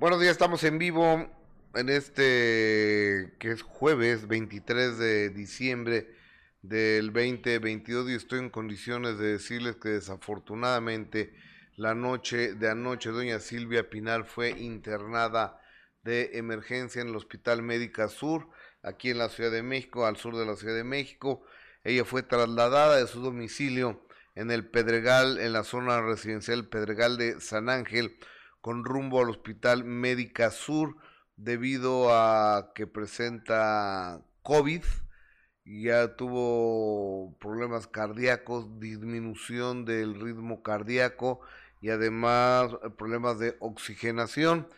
[0.00, 1.28] Buenos días, estamos en vivo
[1.74, 6.14] en este que es jueves 23 de diciembre
[6.62, 11.34] del 2022 y estoy en condiciones de decirles que desafortunadamente
[11.74, 15.60] la noche de anoche doña Silvia Pinal fue internada
[16.04, 18.48] de emergencia en el Hospital Médica Sur,
[18.84, 21.42] aquí en la Ciudad de México, al sur de la Ciudad de México.
[21.82, 24.00] Ella fue trasladada de su domicilio
[24.36, 28.16] en el Pedregal, en la zona residencial Pedregal de San Ángel,
[28.68, 30.96] con rumbo al Hospital Médica Sur
[31.38, 34.82] debido a que presenta COVID,
[35.64, 41.40] ya tuvo problemas cardíacos, disminución del ritmo cardíaco
[41.80, 44.68] y además problemas de oxigenación.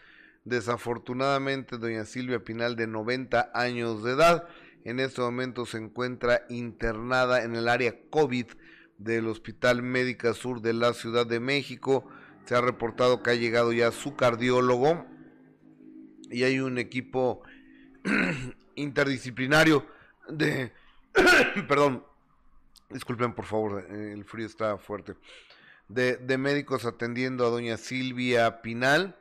[0.45, 4.47] Desafortunadamente, doña Silvia Pinal, de 90 años de edad,
[4.85, 8.47] en este momento se encuentra internada en el área COVID
[8.99, 12.07] del Hospital Médica Sur de la Ciudad de México
[12.51, 15.06] se ha reportado que ha llegado ya su cardiólogo
[16.32, 17.43] y hay un equipo
[18.74, 19.87] interdisciplinario
[20.29, 20.73] de...
[21.68, 22.04] perdón,
[22.88, 25.15] disculpen por favor, el frío está fuerte.
[25.87, 29.16] De, médicos atendiendo a doña Silvia Pinal.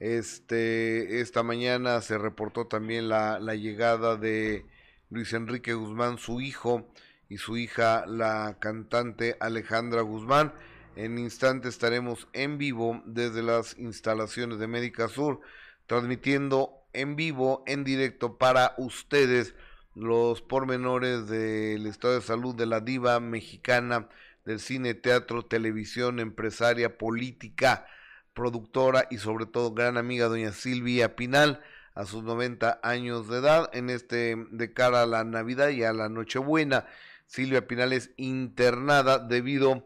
[0.00, 4.66] Este, esta mañana se reportó también la llegada de
[5.10, 6.92] Luis Enrique Guzmán, su hijo,
[7.28, 10.52] y su hija, la cantante Alejandra Guzmán.
[10.96, 15.40] En instante estaremos en vivo desde las instalaciones de Médica Sur,
[15.86, 19.54] transmitiendo en vivo, en directo para ustedes
[19.96, 24.08] los pormenores del estado de salud de la diva mexicana
[24.44, 27.86] del cine, teatro, televisión, empresaria, política,
[28.32, 31.60] productora y sobre todo gran amiga doña Silvia Pinal
[31.94, 35.92] a sus 90 años de edad en este de cara a la Navidad y a
[35.92, 36.86] la Nochebuena.
[37.26, 39.82] Silvia Pinal es internada debido a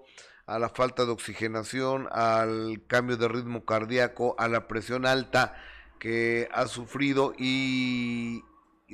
[0.56, 5.54] la falta de oxigenación, al cambio de ritmo cardíaco, a la presión alta
[5.98, 8.44] que ha sufrido y,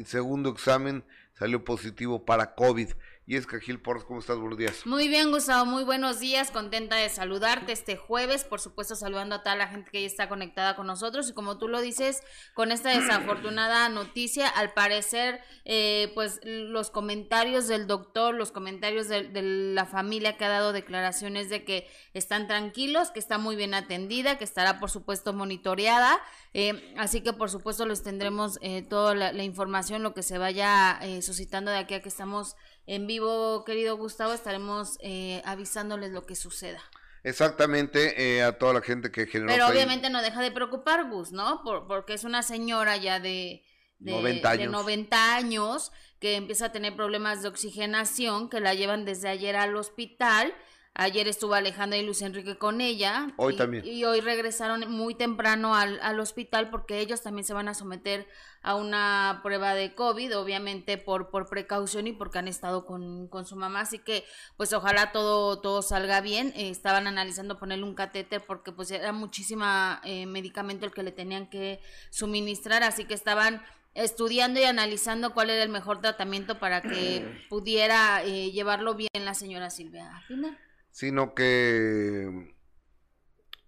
[0.04, 1.04] segundo examen
[1.38, 2.90] salió positivo para COVID.
[3.26, 4.36] Y es que Gil Porras, ¿cómo estás?
[4.36, 4.84] Buenos días.
[4.84, 6.50] Muy bien, Gustavo, muy buenos días.
[6.50, 8.44] Contenta de saludarte este jueves.
[8.44, 11.30] Por supuesto, saludando a toda la gente que ya está conectada con nosotros.
[11.30, 17.66] Y como tú lo dices, con esta desafortunada noticia, al parecer, eh, pues los comentarios
[17.66, 23.10] del doctor, los comentarios de, la familia que ha dado declaraciones de que están tranquilos,
[23.10, 26.20] que está muy bien atendida, que estará, por supuesto, monitoreada.
[26.52, 30.36] Eh, así que, por supuesto, les tendremos eh, toda la, la, información, lo que se
[30.36, 32.54] vaya suscitando de aquí a que estamos
[32.86, 36.82] en vivo, querido Gustavo, estaremos eh, avisándoles lo que suceda.
[37.22, 39.50] Exactamente, eh, a toda la gente que generó.
[39.50, 41.62] Pero obviamente no deja de preocupar, Gus, ¿no?
[41.64, 43.64] Por, porque es una señora ya de,
[43.98, 44.60] de, 90 años.
[44.60, 49.56] de 90 años que empieza a tener problemas de oxigenación, que la llevan desde ayer
[49.56, 50.54] al hospital
[50.96, 53.26] Ayer estuvo Alejandra y Luis Enrique con ella.
[53.36, 53.84] Hoy y, también.
[53.84, 58.28] Y hoy regresaron muy temprano al, al, hospital porque ellos también se van a someter
[58.62, 63.44] a una prueba de COVID, obviamente por, por precaución y porque han estado con, con
[63.44, 63.80] su mamá.
[63.80, 64.24] Así que,
[64.56, 66.52] pues ojalá todo, todo salga bien.
[66.54, 71.10] Eh, estaban analizando ponerle un catéter porque pues era muchísima eh, medicamento el que le
[71.10, 72.84] tenían que suministrar.
[72.84, 78.52] Así que estaban estudiando y analizando cuál era el mejor tratamiento para que pudiera eh,
[78.52, 80.16] llevarlo bien la señora Silvia.
[80.16, 80.58] Al final
[80.94, 82.54] sino que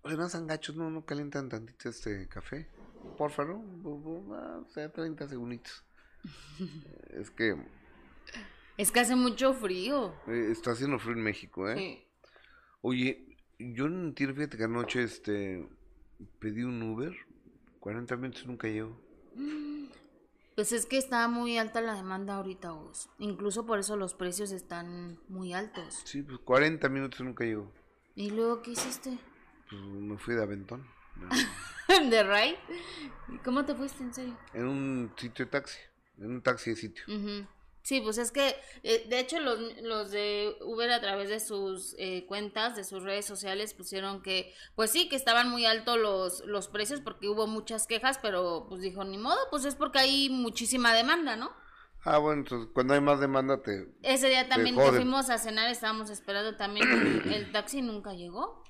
[0.01, 2.69] pues no sean gachos, no, no calientan tantito este café,
[3.19, 3.65] porfa, ¿no?
[3.85, 5.85] O sea, 30 segunditos.
[7.11, 7.57] es que...
[8.77, 10.15] Es que hace mucho frío.
[10.29, 11.75] Eh, está haciendo frío en México, ¿eh?
[11.77, 12.07] Sí.
[12.83, 15.69] Oye, yo no entiendo, fíjate que anoche este,
[16.39, 17.13] pedí un Uber,
[17.81, 19.01] 40 minutos nunca llego.
[20.57, 23.11] Pues es que está muy alta la demanda ahorita, vos.
[23.19, 26.01] Incluso por eso los precios están muy altos.
[26.05, 27.71] Sí, pues 40 minutos nunca llegó.
[28.15, 29.19] ¿Y luego qué hiciste?
[29.69, 30.87] Pues me fui de aventón.
[32.11, 32.57] ¿De ride?
[33.29, 34.39] ¿Y cómo te fuiste, en serio?
[34.55, 35.79] En un sitio de taxi,
[36.17, 37.05] en un taxi de sitio.
[37.87, 41.95] Sí, pues es que, eh, de hecho, los, los de Uber a través de sus
[42.01, 46.45] eh, cuentas, de sus redes sociales, pusieron que, pues sí, que estaban muy altos los,
[46.47, 50.29] los precios porque hubo muchas quejas, pero pues dijo, ni modo, pues es porque hay
[50.29, 51.53] muchísima demanda, ¿no?
[52.03, 53.87] Ah, bueno, entonces cuando hay más demanda te...
[54.03, 56.89] Ese día también que fuimos a cenar, estábamos esperando también,
[57.33, 58.65] el taxi nunca llegó.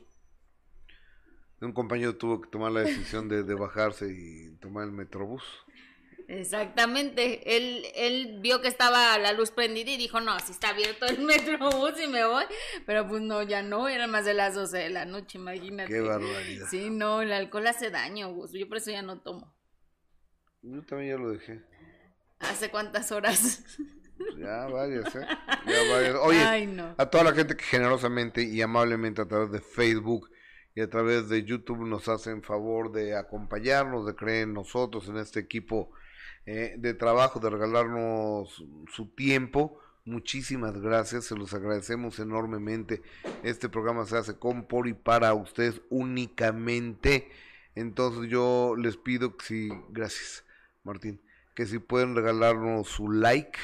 [1.62, 5.42] Un compañero tuvo que tomar la decisión de, de bajarse y tomar el metrobús.
[6.28, 11.06] Exactamente, él, él vio que estaba la luz prendida y dijo, no, si está abierto
[11.06, 12.44] el metrobús y me voy,
[12.84, 15.92] pero pues no, ya no, eran más de las 12 de la noche, imagínate.
[15.92, 16.66] Qué barbaridad.
[16.68, 19.54] Sí, no, el alcohol hace daño, yo por eso ya no tomo.
[20.62, 21.62] Yo también ya lo dejé.
[22.40, 23.64] ¿Hace cuántas horas?
[24.38, 25.26] Ya varias, ¿eh?
[25.66, 26.14] Ya varias.
[26.22, 30.30] Oye, a toda la gente que generosamente y amablemente a través de Facebook
[30.74, 35.18] y a través de YouTube nos hacen favor de acompañarnos, de creer en nosotros, en
[35.18, 35.92] este equipo
[36.46, 39.80] eh, de trabajo, de regalarnos su tiempo.
[40.04, 43.02] Muchísimas gracias, se los agradecemos enormemente.
[43.42, 47.28] Este programa se hace con, por y para ustedes únicamente.
[47.74, 50.44] Entonces yo les pido que si, gracias
[50.84, 51.20] Martín,
[51.56, 53.58] que si pueden regalarnos su like,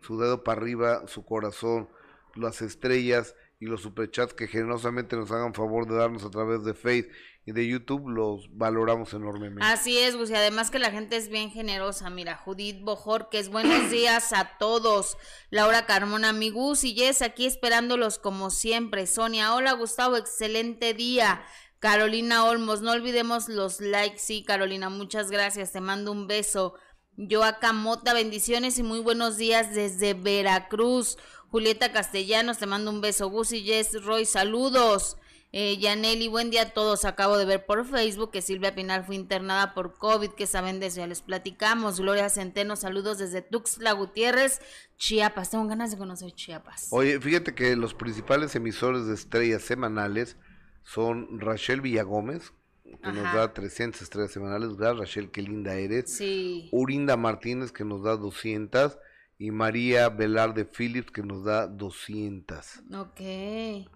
[0.00, 1.88] su dedo para arriba, su corazón,
[2.36, 6.74] las estrellas y los superchats que generosamente nos hagan favor de darnos a través de
[6.74, 7.12] Facebook
[7.46, 9.64] de YouTube, los valoramos enormemente.
[9.64, 12.08] Así es, Gus, y además que la gente es bien generosa.
[12.08, 15.16] Mira, Judith Bojor, que es buenos días a todos.
[15.50, 19.08] Laura Carmona, mi Gus y Jess, aquí esperándolos como siempre.
[19.08, 21.42] Sonia, hola Gustavo, excelente día.
[21.80, 24.20] Carolina Olmos, no olvidemos los likes.
[24.20, 25.72] Sí, Carolina, muchas gracias.
[25.72, 26.74] Te mando un beso.
[27.16, 31.18] Joaca Mota, bendiciones y muy buenos días desde Veracruz.
[31.48, 33.28] Julieta Castellanos, te mando un beso.
[33.30, 35.16] Gus y Jess Roy, saludos.
[35.54, 37.04] Eh, Yaneli, buen día a todos.
[37.04, 40.30] Acabo de ver por Facebook que Silvia Pinal fue internada por COVID.
[40.30, 41.00] que saben de eso?
[41.00, 42.00] Ya les platicamos.
[42.00, 44.60] Gloria Centeno, saludos desde Tuxtla Gutiérrez,
[44.96, 45.50] Chiapas.
[45.50, 46.88] Tengo ganas de conocer Chiapas.
[46.90, 50.38] Oye, fíjate que los principales emisores de estrellas semanales
[50.84, 52.54] son Rachel Villagómez,
[53.02, 54.78] que nos da 300 estrellas semanales.
[54.78, 56.14] Gracias, Rachel, qué linda eres.
[56.14, 56.70] Sí.
[56.72, 58.96] Urinda Martínez, que nos da 200
[59.42, 62.82] y María Velarde Phillips que nos da 200.
[62.94, 63.20] Ok,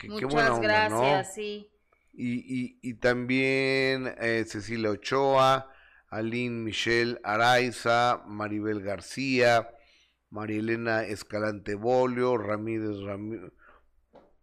[0.09, 1.71] muchas gracias, sí.
[2.13, 5.71] Y, y, también eh, Cecilia Ochoa,
[6.09, 9.71] Aline Michelle Araiza, Maribel García,
[10.31, 12.97] Marielena Escalante Bolio, Ramírez,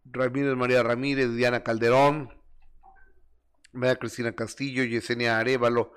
[0.05, 2.33] Ramírez, María Ramírez, Diana Calderón,
[3.73, 5.91] María Cristina Castillo, Yesenia Arevalo,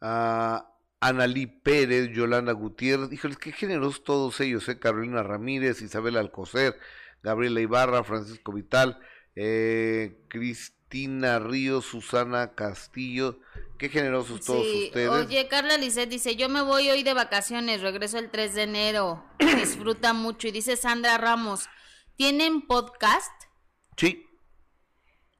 [0.00, 0.71] uh,
[1.02, 4.78] Analí Pérez, Yolanda Gutiérrez, híjoles, qué generosos todos ellos, ¿eh?
[4.78, 6.78] Carolina Ramírez, Isabel Alcocer,
[7.24, 9.00] Gabriela Ibarra, Francisco Vital,
[9.34, 13.40] eh, Cristina Ríos, Susana Castillo,
[13.78, 15.08] qué generosos todos ustedes.
[15.08, 19.24] Oye, Carla Lisset dice, yo me voy hoy de vacaciones, regreso el 3 de enero,
[19.40, 20.46] disfruta mucho.
[20.46, 21.68] Y dice Sandra Ramos,
[22.14, 23.32] ¿tienen podcast?
[23.96, 24.24] Sí.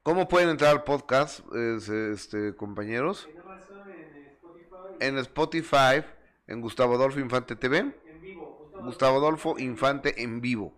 [0.02, 3.28] ¿Cómo pueden entrar al podcast, este, compañeros?
[5.06, 6.04] En Spotify,
[6.46, 7.78] en Gustavo Adolfo Infante TV.
[7.78, 8.70] En vivo.
[8.82, 10.74] Gustavo, Adolfo Infante en vivo.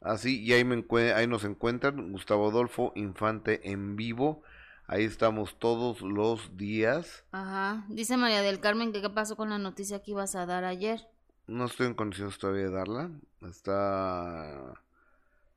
[0.00, 4.42] Así, y ahí, me ahí nos encuentran, Gustavo Adolfo Infante en vivo.
[4.86, 7.24] Ahí estamos todos los días.
[7.30, 7.84] Ajá.
[7.88, 11.06] Dice María del Carmen que qué pasó con la noticia que ibas a dar ayer.
[11.46, 13.10] No estoy en condiciones todavía de darla.
[13.42, 14.74] Está...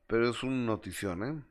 [0.05, 1.43] Pero es una notición, ¿eh?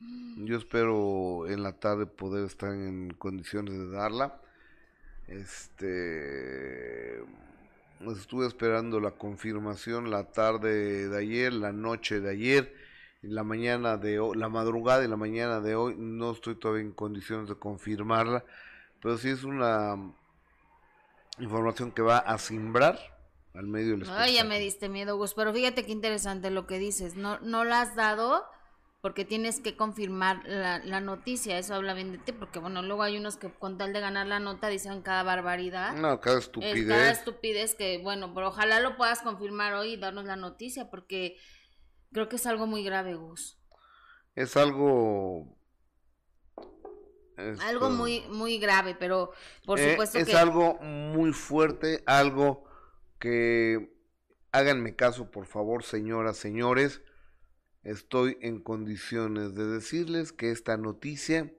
[0.00, 0.46] Mm.
[0.46, 4.41] Yo espero en la tarde poder estar en condiciones de darla.
[5.28, 7.22] Este
[8.10, 12.74] estuve esperando la confirmación la tarde de ayer, la noche de ayer,
[13.22, 15.94] la mañana de hoy, la madrugada y la mañana de hoy.
[15.96, 18.44] No estoy todavía en condiciones de confirmarla,
[19.00, 19.96] pero sí es una
[21.38, 22.98] información que va a simbrar
[23.54, 26.78] al medio del Ay, ya me diste miedo, Gus, pero fíjate qué interesante lo que
[26.78, 27.14] dices.
[27.14, 28.44] No, no la has dado
[29.02, 33.02] porque tienes que confirmar la, la, noticia, eso habla bien de ti, porque bueno, luego
[33.02, 35.96] hay unos que con tal de ganar la nota dicen cada barbaridad.
[35.96, 36.86] No, cada estupidez.
[36.86, 41.36] cada estupidez que, bueno, pero ojalá lo puedas confirmar hoy y darnos la noticia, porque
[42.12, 43.60] creo que es algo muy grave, Gus.
[44.36, 45.58] Es algo...
[47.60, 49.32] algo muy, muy grave, pero
[49.66, 50.30] por eh, supuesto es que...
[50.30, 52.68] Es algo muy fuerte, algo
[53.18, 53.92] que...
[54.52, 57.02] Háganme caso, por favor, señoras, señores
[57.84, 61.52] estoy en condiciones de decirles que esta noticia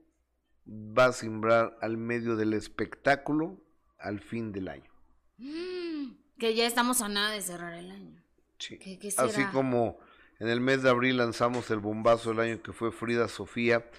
[0.68, 3.62] va a simbrar al medio del espectáculo
[3.98, 4.92] al fin del año.
[5.38, 8.22] Mm, que ya estamos a nada de cerrar el año.
[8.60, 8.80] Sí.
[9.18, 10.00] Así como
[10.40, 13.90] en el mes de abril lanzamos el bombazo del año que fue Frida Sofía,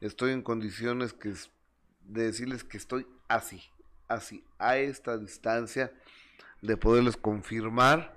[0.00, 1.34] estoy en condiciones que,
[2.00, 3.62] de decirles que estoy así,
[4.08, 5.92] así, a esta distancia
[6.62, 8.13] de poderles confirmar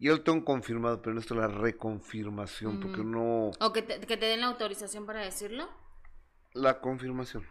[0.00, 3.50] yo lo tengo confirmado, pero esto es la reconfirmación, porque no...
[3.60, 5.68] ¿O que te, que te den la autorización para decirlo?
[6.54, 7.46] La confirmación.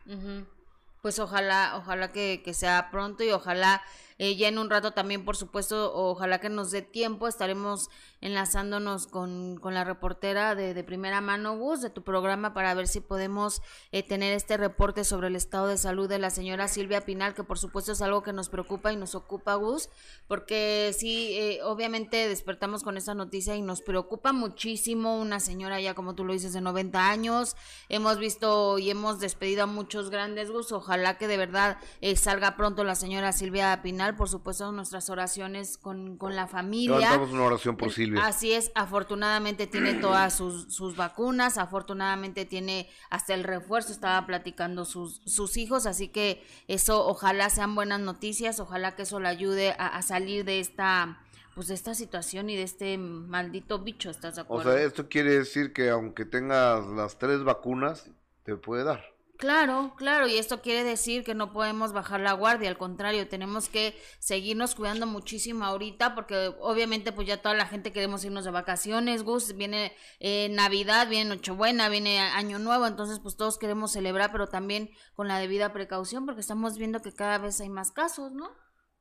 [1.01, 3.81] Pues ojalá, ojalá que, que sea pronto y ojalá
[4.21, 7.89] eh, ya en un rato también, por supuesto, ojalá que nos dé tiempo, estaremos
[8.19, 12.89] enlazándonos con, con la reportera de, de, primera mano, Gus, de tu programa, para ver
[12.89, 13.61] si podemos
[13.93, 17.45] eh, tener este reporte sobre el estado de salud de la señora Silvia Pinal, que
[17.45, 19.87] por supuesto es algo que nos preocupa y nos ocupa, Gus,
[20.27, 25.93] porque sí, eh, obviamente despertamos con esta noticia y nos preocupa muchísimo una señora ya,
[25.93, 27.55] como tú lo dices, de 90 años.
[27.87, 30.73] Hemos visto y hemos despedido a muchos grandes, Gus.
[30.73, 35.77] ojalá que de verdad eh, salga pronto la señora Silvia Pinal, por supuesto nuestras oraciones
[35.77, 36.97] con, con la familia.
[36.97, 38.25] Levantamos una oración por Silvia.
[38.25, 44.85] Así es, afortunadamente tiene todas sus, sus vacunas, afortunadamente tiene hasta el refuerzo, estaba platicando
[44.85, 49.71] sus, sus hijos, así que eso ojalá sean buenas noticias, ojalá que eso le ayude
[49.77, 51.19] a, a salir de esta
[51.55, 54.69] pues de esta situación y de este maldito bicho, ¿estás de acuerdo?
[54.69, 58.09] O sea, esto quiere decir que aunque tengas las tres vacunas,
[58.43, 59.03] te puede dar.
[59.39, 63.69] Claro, claro, y esto quiere decir que no podemos bajar la guardia, al contrario, tenemos
[63.69, 68.51] que seguirnos cuidando muchísimo ahorita, porque obviamente pues ya toda la gente queremos irnos de
[68.51, 74.33] vacaciones, Gus, viene eh, Navidad, viene Nochebuena, viene Año Nuevo, entonces pues todos queremos celebrar,
[74.33, 78.33] pero también con la debida precaución, porque estamos viendo que cada vez hay más casos,
[78.33, 78.51] ¿no?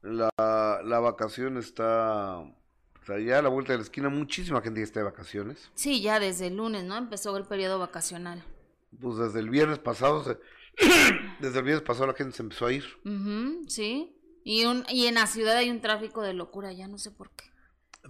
[0.03, 2.45] La, la vacación está,
[3.09, 4.09] ya a la vuelta de la esquina.
[4.09, 5.69] Muchísima gente ya está de vacaciones.
[5.75, 6.97] Sí, ya desde el lunes, ¿no?
[6.97, 8.45] Empezó el periodo vacacional.
[9.01, 10.39] Pues desde el viernes pasado, se-
[11.41, 12.85] desde el viernes pasado la gente se empezó a ir.
[13.69, 14.15] Sí.
[14.45, 17.31] Y, un, y en la ciudad hay un tráfico de locura, ya no sé por
[17.31, 17.45] qué.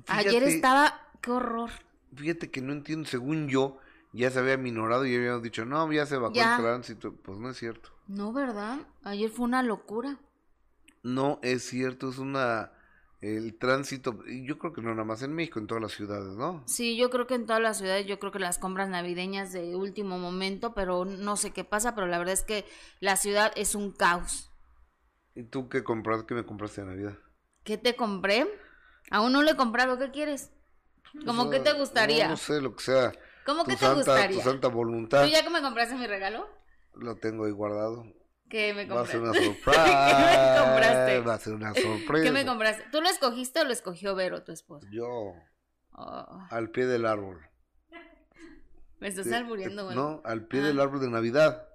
[0.07, 1.71] Ayer estaba, qué horror.
[2.15, 3.79] Fíjate que no entiendo, según yo,
[4.13, 6.57] ya se había minorado y habíamos dicho, no, ya se bajó Ya.
[6.57, 7.13] el tránsito.
[7.15, 7.91] Pues no es cierto.
[8.07, 8.79] No, ¿verdad?
[9.03, 10.19] Ayer fue una locura.
[11.03, 12.73] No es cierto, es una...
[13.21, 16.63] El tránsito, yo creo que no nada más en México, en todas las ciudades, ¿no?
[16.67, 19.75] Sí, yo creo que en todas las ciudades, yo creo que las compras navideñas de
[19.75, 22.65] último momento, pero no sé qué pasa, pero la verdad es que
[23.01, 24.53] la ciudad es un caos.
[25.35, 26.27] ¿Y tú qué compraste?
[26.27, 27.19] ¿Qué me compraste de Navidad?
[27.65, 28.47] ¿Qué te compré?
[29.11, 30.51] Aún no lo he comprado, ¿qué quieres?
[31.27, 32.25] ¿Cómo O que te gustaría?
[32.27, 33.13] No, no sé, lo que sea.
[33.45, 34.37] ¿Cómo tu que te santa, gustaría?
[34.39, 35.25] Tu santa voluntad.
[35.25, 36.49] ¿Tú ya que me compraste mi regalo?
[36.95, 38.05] Lo tengo ahí guardado.
[38.49, 39.13] ¿Qué me Va a compraste?
[39.13, 41.21] ser una ¿Qué me compraste?
[41.21, 42.25] Va a ser una sorpresa.
[42.25, 42.85] ¿Qué me compraste?
[42.91, 44.87] ¿Tú lo escogiste o lo escogió Vero, tu esposa?
[44.91, 45.35] Yo,
[46.01, 47.45] Oh, al pie del árbol.
[49.01, 49.31] me estás te-
[49.83, 49.97] güey.
[49.97, 50.67] No, al pie Ah.
[50.67, 51.69] del árbol de Navidad.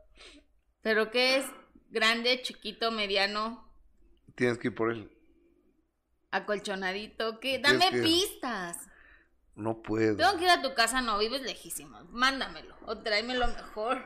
[0.81, 1.45] ¿Pero qué es?
[1.89, 3.69] ¿Grande, chiquito, mediano,
[4.35, 5.11] Tienes que ir por él.
[6.31, 7.39] acolchonadito?
[7.39, 7.59] ¿Qué?
[7.59, 8.77] Dame que- pistas.
[9.55, 10.15] No puedo.
[10.17, 12.03] Tengo que ir a tu casa, no, vives lejísimo.
[12.09, 14.01] Mándamelo o tráemelo mejor.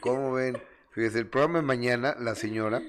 [0.00, 0.62] ¿Cómo ven?
[0.94, 2.80] Fíjese, el programa de mañana, la señora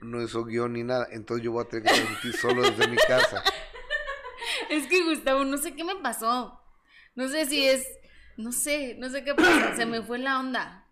[0.00, 1.06] no hizo guion ni nada.
[1.10, 3.42] Entonces yo voy a tener que transmitir solo desde mi casa.
[4.70, 6.60] Es que Gustavo, no sé qué me pasó.
[7.14, 7.86] No sé si es,
[8.36, 9.76] no sé, no sé qué pasa.
[9.76, 10.86] Se me fue la onda.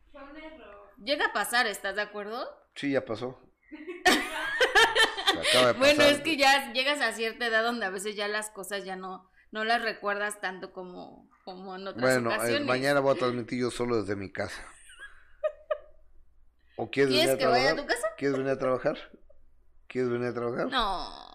[1.02, 2.46] Llega a pasar, ¿estás de acuerdo?
[2.74, 3.38] Sí, ya pasó.
[5.50, 6.12] Acaba de Bueno, pasar.
[6.12, 9.28] es que ya llegas a cierta edad donde a veces ya las cosas ya no,
[9.50, 12.66] no las recuerdas tanto como, como en otras Bueno, eh, ocasiones.
[12.68, 14.62] mañana voy a transmitir yo solo desde mi casa.
[16.76, 17.82] ¿O quieres, ¿Quieres venir a que vaya a trabajar?
[17.82, 18.06] tu casa?
[18.16, 18.98] ¿Quieres venir a trabajar?
[19.88, 20.68] ¿Quieres venir a trabajar?
[20.70, 21.32] No.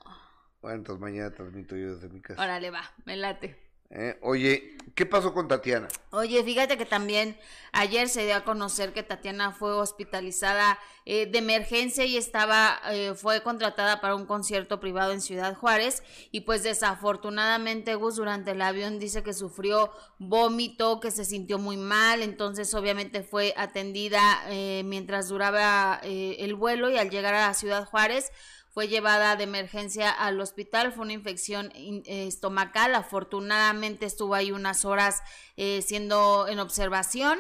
[0.62, 2.42] Bueno, entonces mañana transmito yo desde mi casa.
[2.42, 3.67] Órale, va, me late.
[3.90, 5.88] Eh, Oye, ¿qué pasó con Tatiana?
[6.12, 7.38] Oye, fíjate que también
[7.72, 13.14] ayer se dio a conocer que Tatiana fue hospitalizada eh, de emergencia y estaba, eh,
[13.16, 18.62] fue contratada para un concierto privado en Ciudad Juárez y pues desafortunadamente Gus durante el
[18.62, 24.82] avión dice que sufrió vómito, que se sintió muy mal, entonces obviamente fue atendida eh,
[24.84, 28.32] mientras duraba eh, el vuelo y al llegar a Ciudad Juárez
[28.78, 34.52] fue llevada de emergencia al hospital, fue una infección in- eh, estomacal, afortunadamente estuvo ahí
[34.52, 35.24] unas horas
[35.56, 37.40] eh, siendo en observación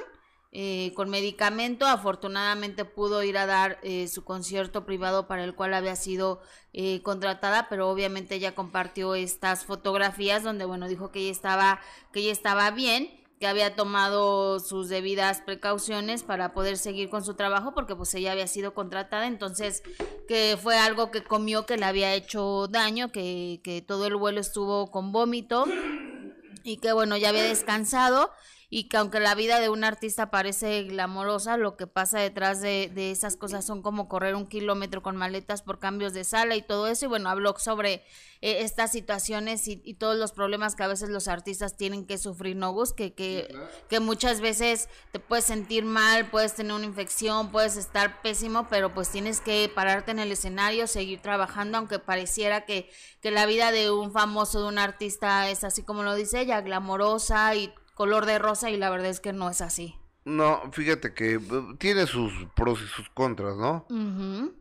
[0.51, 5.75] eh, con medicamento, afortunadamente pudo ir a dar eh, su concierto privado para el cual
[5.75, 6.41] había sido
[6.73, 12.21] eh, contratada, pero obviamente ella compartió estas fotografías donde, bueno, dijo que ella estaba, que
[12.21, 17.73] ella estaba bien, que había tomado sus debidas precauciones para poder seguir con su trabajo
[17.73, 19.83] porque pues ella había sido contratada, entonces
[20.27, 24.39] que fue algo que comió que le había hecho daño, que, que todo el vuelo
[24.39, 25.65] estuvo con vómito
[26.63, 28.31] y que bueno, ya había descansado
[28.69, 32.91] y que aunque la vida de un artista parece glamorosa, lo que pasa detrás de,
[32.93, 36.61] de esas cosas son como correr un kilómetro con maletas por cambios de sala y
[36.61, 37.05] todo eso.
[37.05, 38.03] Y bueno, habló sobre
[38.41, 42.17] eh, estas situaciones y, y todos los problemas que a veces los artistas tienen que
[42.17, 42.91] sufrir, ¿no, Gus?
[42.91, 43.55] Que, que,
[43.87, 48.93] que muchas veces te puedes sentir mal, puedes tener una infección, puedes estar pésimo, pero
[48.93, 52.89] pues tienes que pararte en el escenario, seguir trabajando, aunque pareciera que,
[53.21, 56.59] que la vida de un famoso, de un artista es así como lo dice ella,
[56.59, 59.95] glamorosa y color de rosa y la verdad es que no es así.
[60.23, 61.39] No, fíjate que eh,
[61.79, 63.87] tiene sus pros y sus contras, ¿no?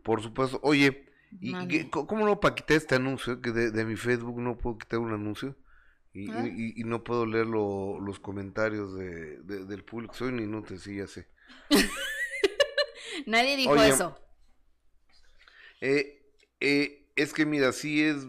[0.02, 0.59] Por supuesto.
[0.62, 1.07] Oye,
[1.40, 3.40] ¿y qué- cómo no para quitar este anuncio?
[3.43, 5.55] Que de, de mi Facebook no puedo quitar un anuncio.
[6.14, 6.47] Y, Ah.
[6.47, 10.14] y- y no puedo leer lo- los comentarios de, de- del público.
[10.14, 11.28] Soy un inútil, sí, ya sé.
[13.26, 14.19] Nadie dijo Oye, eso.
[15.81, 16.23] Eh,
[16.61, 18.26] eh, es que mira, sí es,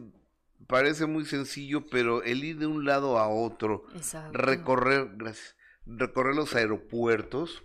[0.68, 4.38] parece muy sencillo, pero el ir de un lado a otro, Exacto.
[4.38, 7.64] recorrer, gracias, recorrer los aeropuertos,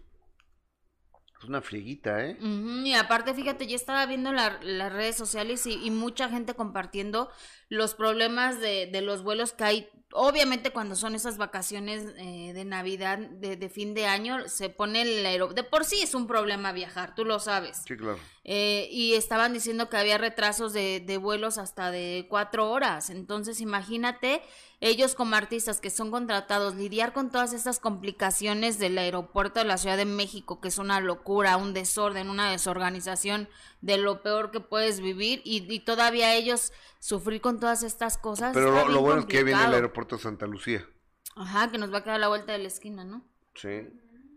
[1.40, 2.36] Es una frieguita, ¿eh?
[2.40, 7.30] Y aparte, fíjate, yo estaba viendo la- las redes sociales y, y mucha gente compartiendo
[7.68, 9.88] los problemas de, de los vuelos que hay.
[10.12, 15.02] Obviamente cuando son esas vacaciones eh, de Navidad, de, de fin de año, se pone
[15.02, 15.62] el aeropuerto.
[15.62, 17.82] De por sí es un problema viajar, tú lo sabes.
[17.86, 18.18] Sí, claro.
[18.44, 23.08] Eh, y estaban diciendo que había retrasos de, de vuelos hasta de cuatro horas.
[23.08, 24.42] Entonces, imagínate,
[24.80, 29.78] ellos como artistas que son contratados, lidiar con todas estas complicaciones del aeropuerto de la
[29.78, 33.48] Ciudad de México, que es una locura, un desorden, una desorganización
[33.82, 38.54] de lo peor que puedes vivir, y, y todavía ellos sufrir con todas estas cosas.
[38.54, 40.86] Pero lo, bueno es que viene el aeropuerto de Santa Lucía.
[41.34, 43.24] Ajá, que nos va a quedar a la vuelta de la esquina, ¿no?
[43.54, 43.88] Sí.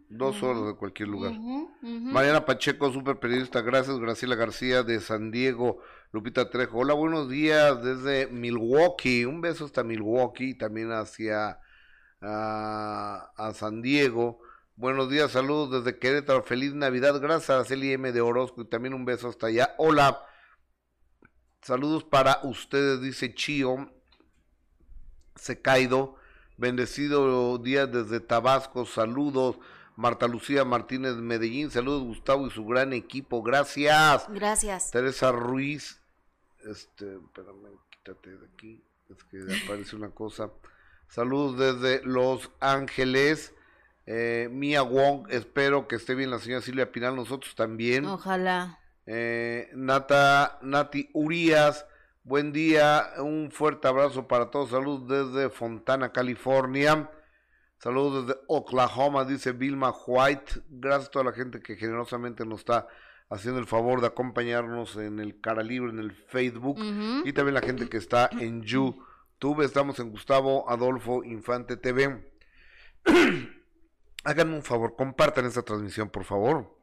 [0.10, 1.34] Dos horas de cualquier lugar.
[1.82, 4.00] Mariana Pacheco, super periodista, gracias.
[4.00, 5.80] Graciela García de San Diego,
[6.12, 6.80] Lupita Trejo.
[6.80, 9.26] Hola, buenos días desde Milwaukee.
[9.26, 11.60] Un beso hasta Milwaukee, también hacia
[12.22, 14.40] ah, a San Diego.
[14.78, 16.44] Buenos días, saludos desde Querétaro.
[16.44, 17.22] Feliz Navidad.
[17.22, 19.74] Gracias a M de Orozco y también un beso hasta allá.
[19.78, 20.26] Hola.
[21.62, 23.90] Saludos para ustedes, dice Chío
[25.38, 26.18] Secaido.
[26.58, 28.86] Bendecido día desde Tabasco.
[28.86, 29.58] Saludos.
[29.96, 31.72] Marta Lucía Martínez Medellín.
[31.72, 33.42] Saludos Gustavo y su gran equipo.
[33.42, 34.28] Gracias.
[34.28, 34.92] Gracias.
[34.92, 36.02] Teresa Ruiz.
[36.70, 38.84] Este, espérame, quítate de aquí.
[39.10, 40.52] Es que aparece una cosa.
[41.08, 43.55] Saludos desde Los Ángeles.
[44.08, 48.06] Eh, Mia Wong, espero que esté bien la señora Silvia Pinal, nosotros también.
[48.06, 48.80] Ojalá.
[49.08, 51.86] Eh, Nata, Nati Urias,
[52.24, 57.10] buen día, un fuerte abrazo para todos, saludos desde Fontana, California,
[57.80, 62.88] saludos desde Oklahoma, dice Vilma White, gracias a toda la gente que generosamente nos está
[63.30, 66.78] haciendo el favor de acompañarnos en el Cara Libre, en el Facebook,
[67.26, 72.24] y también la gente que está en YouTube, estamos en Gustavo Adolfo Infante TV.
[74.26, 76.76] Háganme un favor, compartan esta transmisión, por favor.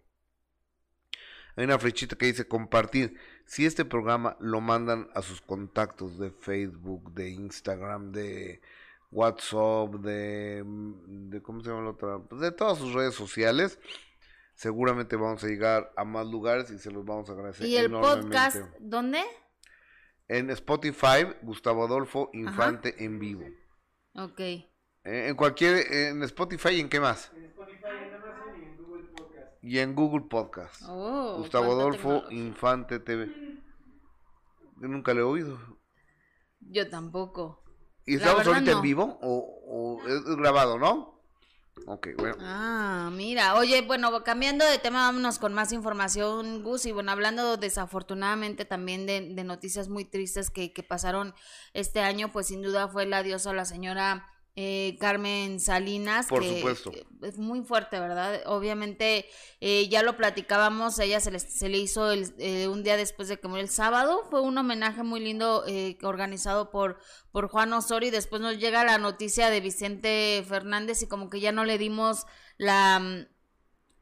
[1.57, 3.19] Hay una flechita que dice compartir.
[3.45, 8.63] Si este programa lo mandan a sus contactos de Facebook, de Instagram, de
[9.11, 12.19] WhatsApp, de, de ¿cómo se llama la otra?
[12.21, 13.79] Pues de todas sus redes sociales,
[14.55, 17.67] seguramente vamos a llegar a más lugares y se los vamos a agradecer.
[17.67, 18.29] ¿Y el enormemente.
[18.29, 19.21] podcast dónde?
[20.29, 23.45] En Spotify, Gustavo Adolfo Infante en vivo.
[24.15, 24.41] Ok.
[25.05, 27.33] Eh, en cualquier, en Spotify, ¿en qué más?
[29.61, 30.83] Y en Google Podcast.
[30.89, 32.39] Oh, Gustavo Adolfo tecnología.
[32.39, 33.27] Infante TV.
[34.81, 35.59] Yo nunca lo he oído.
[36.61, 37.63] Yo tampoco.
[38.05, 41.13] ¿Y estamos ahorita en vivo o, o es grabado, no?
[41.87, 42.37] Ok, bueno.
[42.41, 43.55] Ah, mira.
[43.55, 46.87] Oye, bueno, cambiando de tema, vámonos con más información, Gus.
[46.87, 51.35] Y bueno, hablando desafortunadamente también de, de noticias muy tristes que, que pasaron
[51.73, 56.27] este año, pues sin duda fue el adiós a la señora eh, Carmen Salinas.
[56.27, 56.91] Por que- supuesto.
[56.91, 58.43] que es muy fuerte, ¿verdad?
[58.47, 59.27] Obviamente,
[59.61, 63.29] eh, ya lo platicábamos, ella se le, se le hizo el, eh, un día después
[63.29, 64.25] de que murió el sábado.
[64.29, 66.99] Fue un homenaje muy lindo eh, organizado por,
[67.31, 71.41] por Juan Osorio y después nos llega la noticia de Vicente Fernández y como que
[71.41, 72.27] ya no le dimos
[72.59, 73.27] la, mm,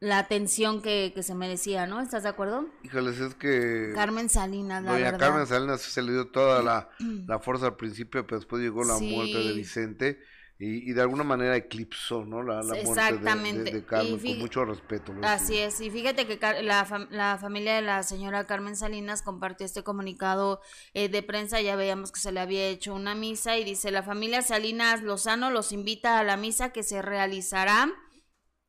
[0.01, 2.01] la atención que, que se merecía, ¿no?
[2.01, 2.67] ¿Estás de acuerdo?
[2.83, 5.19] Híjoles, es que Carmen Salinas, la verdad.
[5.19, 6.89] Carmen Salinas se le dio toda la,
[7.29, 9.15] la fuerza al principio, pero después llegó la Sí.
[9.15, 10.19] muerte de Vicente
[10.61, 12.43] y, y de alguna manera eclipsó, ¿no?
[12.43, 13.19] La, la muerte de-
[13.65, 15.13] de, Carmen, con mucho respeto.
[15.23, 19.65] Así es, y fíjate que la, fam- la familia de la señora Carmen Salinas compartió
[19.67, 20.61] este comunicado
[20.95, 24.03] eh, de prensa, ya veíamos que se le había hecho una misa y dice, la
[24.03, 27.91] familia Salinas Lozano los invita a la misa que se realizará.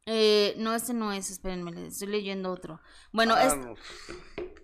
[0.08, 2.82] Eh, no, este no es, espérenme, estoy leyendo otro.
[3.12, 3.76] Bueno, Ah, es, no,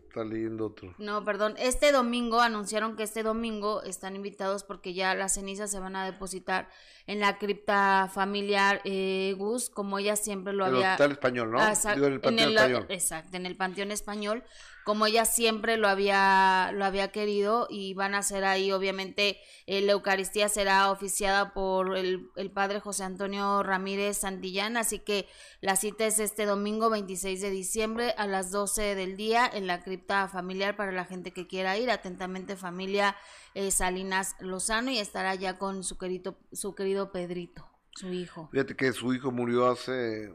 [0.08, 0.93] está leyendo otro.
[0.98, 1.56] no, perdón.
[1.58, 6.06] Este domingo anunciaron que este domingo están invitados porque ya las cenizas se van a
[6.06, 6.70] depositar
[7.06, 10.91] en la cripta familiar eh, Gus, como ella siempre lo En el había.
[10.91, 11.60] hospital español, ¿no?
[11.60, 12.86] Ah, exact- Digo, en el Panteón el- español.
[12.89, 14.43] Exacto, en el Panteón Español,
[14.88, 19.82] como ella siempre lo había, lo había querido, y van a hacer ahí, obviamente, eh,
[19.82, 25.28] la Eucaristía será oficiada por el, el padre José Antonio Ramírez Santillán, así que
[25.60, 29.84] la cita es este domingo 26 de diciembre a las 12 del día en la
[29.84, 31.91] cripta familiar para la gente que quiera ir.
[31.91, 33.17] Atentamente, familia
[33.56, 38.47] eh, Salinas Lozano, y estará ya con su querido, su querido Pedrito, su hijo.
[38.54, 40.34] Fíjate que su hijo murió hace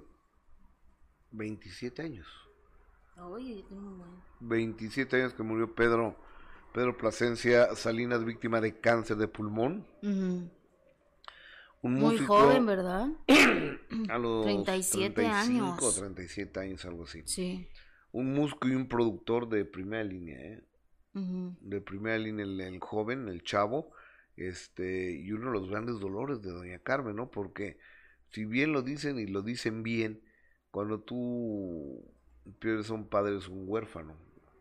[1.31, 2.42] 27 años.
[3.17, 6.17] Oye, yo tengo un buen- 27 años que murió Pedro,
[6.73, 9.87] Pedro Plasencia Salinas, víctima de cáncer de pulmón.
[10.03, 10.51] Un
[11.83, 13.09] Muy músico joven, ¿verdad?
[14.09, 15.83] a los 37 35 años.
[15.83, 17.23] o 37 años, algo así.
[17.27, 17.69] Sí.
[18.13, 20.63] Un músico y un productor de primera línea, ¿eh?
[21.15, 23.91] De primera línea, el, el joven, el chavo,
[24.37, 27.31] este, y uno de los grandes dolores de Doña Carmen, ¿no?
[27.31, 27.79] Porque
[28.31, 30.23] si bien lo dicen y lo dicen bien,
[30.71, 32.03] cuando tú
[32.59, 34.15] pierdes a un padre eres un huérfano.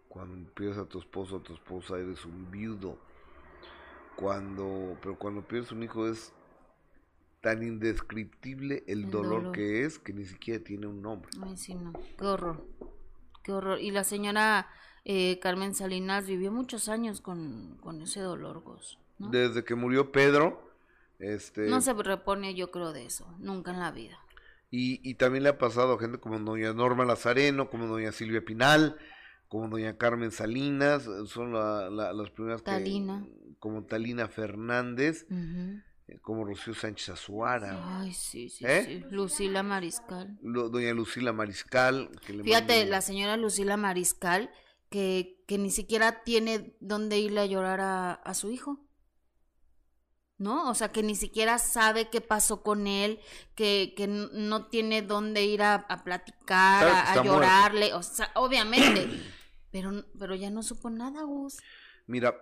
[0.07, 2.97] Cuando pierdes a tu esposo a tu esposa eres un viudo.
[4.15, 6.33] Cuando, pero cuando pierdes un hijo es
[7.41, 9.51] tan indescriptible el, El dolor, dolor.
[9.53, 11.31] que es que ni siquiera tiene un nombre.
[11.41, 11.93] Ay, sí, no.
[12.17, 12.63] Qué horror.
[13.43, 13.79] Qué horror.
[13.79, 14.67] Y la señora
[15.05, 18.61] eh, Carmen Salinas vivió muchos años con, con ese dolor.
[19.17, 20.69] Desde que murió Pedro,
[21.19, 23.27] este, No se repone, yo creo, de eso.
[23.39, 24.19] Nunca en la vida.
[24.71, 28.43] Y, y también le ha pasado a gente como doña Norma Lazareno, como doña Silvia
[28.43, 28.97] Pinal,
[29.49, 33.25] como doña Carmen Salinas, eh, son la- la- las primeras que, Talina.
[33.59, 35.25] como Talina Fernández,
[36.07, 38.83] eh, como Rocío Sánchez Azuara, Ay, sí, sí, ¿Eh?
[38.85, 39.05] sí.
[39.13, 40.37] Lucila Mariscal.
[40.41, 44.49] Lo- doña Lucila Mariscal, que le Fíjate, mando- la señora Lucila Mariscal,
[44.89, 48.79] que, que ni siquiera tiene dónde irle a llorar a, a su hijo.
[50.41, 50.69] ¿No?
[50.69, 53.19] O sea, que ni siquiera sabe qué pasó con él,
[53.55, 57.61] que, que no tiene dónde ir a, a platicar, a, a está muerto.
[57.61, 57.93] llorarle.
[57.93, 59.07] O sea, obviamente.
[59.71, 61.63] pero, pero ya no supo nada, Gus.
[62.07, 62.35] Mira,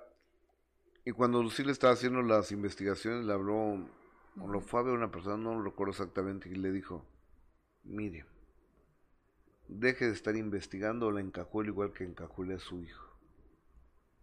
[1.06, 3.90] y cuando Lucila estaba haciendo las investigaciones, le habló,
[4.38, 7.06] o lo fue a ver una persona, no lo recuerdo exactamente, y le dijo,
[7.84, 8.26] mire,
[9.68, 13.06] deje de estar investigando la encajuela igual que encajuele a su hijo.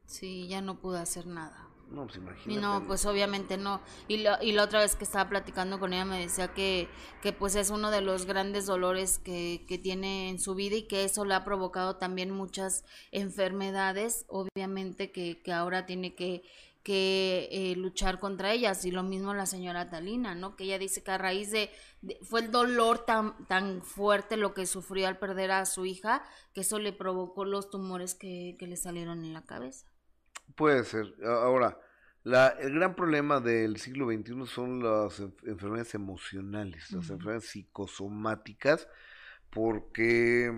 [0.07, 1.69] Sí, ya no pudo hacer nada.
[1.88, 2.20] No, pues
[2.61, 3.81] no, pues obviamente no.
[4.09, 6.88] Y, la- y la otra vez que estaba platicando con ella me decía que,
[7.22, 10.83] que pues es uno de los grandes dolores que, que tiene en su vida y
[10.88, 12.85] que eso le ha provocado también muchas
[13.40, 16.42] enfermedades, obviamente que, que ahora tiene que,
[16.83, 18.85] que eh, luchar contra ellas.
[18.85, 20.57] Y lo mismo la señora Talina, ¿no?
[20.57, 21.70] Que ella dice que a raíz de,
[22.03, 26.22] de- fue el dolor tan, tan fuerte lo que sufrió al perder a su hija,
[26.55, 29.87] que eso le provocó los tumores que, que le salieron en la cabeza.
[30.57, 31.14] Puede ser.
[31.25, 31.79] Ahora,
[32.25, 38.88] la, el gran problema del siglo XXI son las enf- enfermedades emocionales, las enfermedades psicosomáticas,
[39.51, 40.51] porque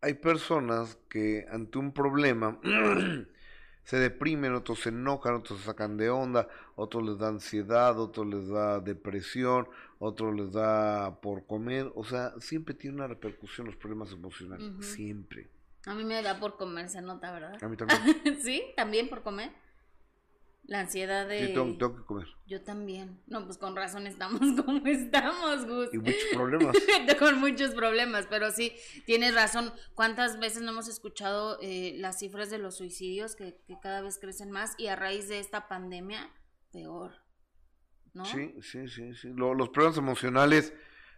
[0.00, 2.58] hay personas que ante un problema
[3.84, 8.26] se deprimen, otros se enojan, otros se sacan de onda, otros les da ansiedad, otros
[8.26, 9.68] les da depresión,
[9.98, 15.50] otros les da por comer, o sea, siempre tiene una repercusión los problemas emocionales, siempre.
[15.86, 17.62] A mí me da por comer, se nota, ¿verdad?
[17.62, 18.00] A mí también.
[18.42, 19.50] sí, también por comer.
[20.64, 21.48] La ansiedad de...
[21.48, 22.28] Sí, tengo, tengo que comer.
[22.46, 23.20] Yo también.
[23.26, 25.88] No, pues con razón estamos como estamos, Gus.
[25.92, 26.76] Y muchos problemas.
[27.18, 28.72] con muchos problemas, pero sí,
[29.04, 29.72] tienes razón.
[29.94, 34.18] ¿Cuántas veces no hemos escuchado eh, las cifras de los suicidios que, que cada vez
[34.20, 36.30] crecen más y a raíz de esta pandemia,
[36.70, 37.14] peor?
[38.12, 38.24] ¿No?
[38.26, 39.28] Sí, sí, sí, sí.
[39.34, 40.72] Lo- los problemas emocionales,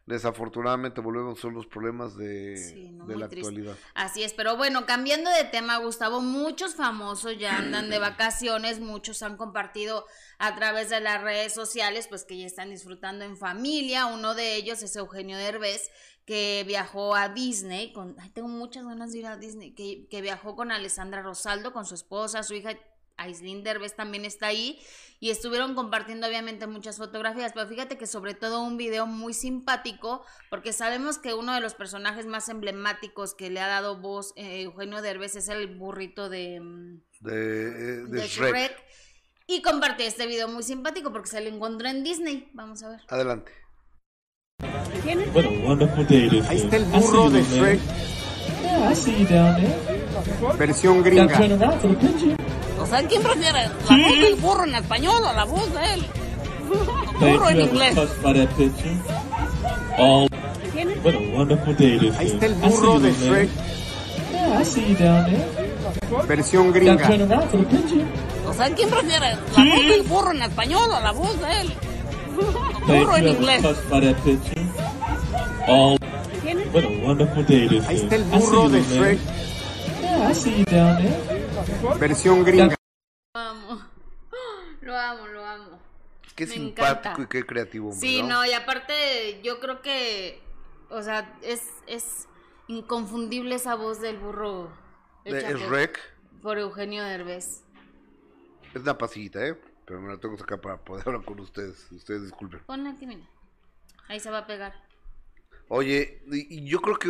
[0.06, 3.48] desafortunadamente, volvemos son los problemas de, Sí, no, de la triste.
[3.48, 3.76] actualidad.
[3.94, 9.22] Así es, pero bueno, cambiando de tema, Gustavo, muchos famosos ya andan de vacaciones, muchos
[9.22, 10.04] han compartido
[10.38, 14.06] a través de las redes sociales, pues que ya están disfrutando en familia.
[14.06, 15.90] Uno de ellos es Eugenio Derbez,
[16.24, 20.20] que viajó a Disney, con, ay, tengo muchas ganas de ir a Disney, que, que
[20.20, 22.72] viajó con Alessandra Rosaldo, con su esposa, su hija.
[23.16, 24.78] Aislinn Derbez también está ahí
[25.20, 30.24] y estuvieron compartiendo obviamente muchas fotografías, pero fíjate que sobre todo un video muy simpático
[30.50, 34.62] porque sabemos que uno de los personajes más emblemáticos que le ha dado voz eh,
[34.62, 38.50] Eugenio Derbez es el burrito de, mm, De, eh, de de Shrek.
[38.54, 38.84] Shrek.
[39.46, 42.50] Y compartí este video muy simpático porque se lo encontró en Disney.
[42.54, 43.00] Vamos a ver.
[43.08, 43.52] Adelante.
[45.64, 47.42] Wonderful day this Ahí está el burro de.
[47.42, 47.80] Shrek,
[48.62, 50.56] Yeah, I see you down there.
[50.58, 51.38] versión gringa.
[52.98, 53.68] Sea, ¿quién prefiere?
[53.88, 56.06] ¿La voz del burro en español o la voz de él?
[57.20, 57.94] Burro en inglés.
[57.94, 58.96] touched by that picture.
[59.98, 60.26] Oh,
[61.02, 62.32] what a wonderful day this Ahí is.
[62.34, 63.12] está el burro de.
[63.12, 63.48] Shrek,
[64.32, 66.26] Yeah, I see you down there.
[66.26, 66.96] versión gringa.
[67.06, 68.04] turn around for the picture.
[68.48, 69.36] O sea, ¿quién prefiere?
[69.56, 71.72] ¿La voz del burro en español o la voz de él?
[72.86, 73.62] Burro en inglés.
[75.68, 75.96] Oh,
[76.72, 78.02] what a wonderful day this Ahí is.
[78.04, 78.80] está el burro de.
[78.82, 79.18] Shrek,
[80.02, 81.98] Yeah, I see you down there.
[82.00, 82.74] versión gringa.
[84.92, 85.26] Lo amo.
[85.28, 85.78] Lo amo,
[86.38, 87.22] Me simpático encanta.
[87.22, 87.90] y qué creativo.
[87.90, 88.28] hombre, Sí, ¿no?
[88.28, 90.42] no, y aparte yo creo que,
[90.90, 92.28] o sea, es, es
[92.68, 94.70] inconfundible esa voz del burro.
[95.24, 95.98] De- es por- Rec.
[96.42, 97.62] Por Eugenio Derbez.
[98.74, 99.58] Es una pasillita, ¿eh?
[99.86, 101.90] Pero me la tengo que sacar para poder hablar con ustedes.
[101.90, 102.60] Ustedes disculpen.
[102.66, 103.26] Ponla aquí, mira.
[104.08, 104.74] Ahí se va a pegar.
[105.68, 107.08] Oye, y, yo creo que...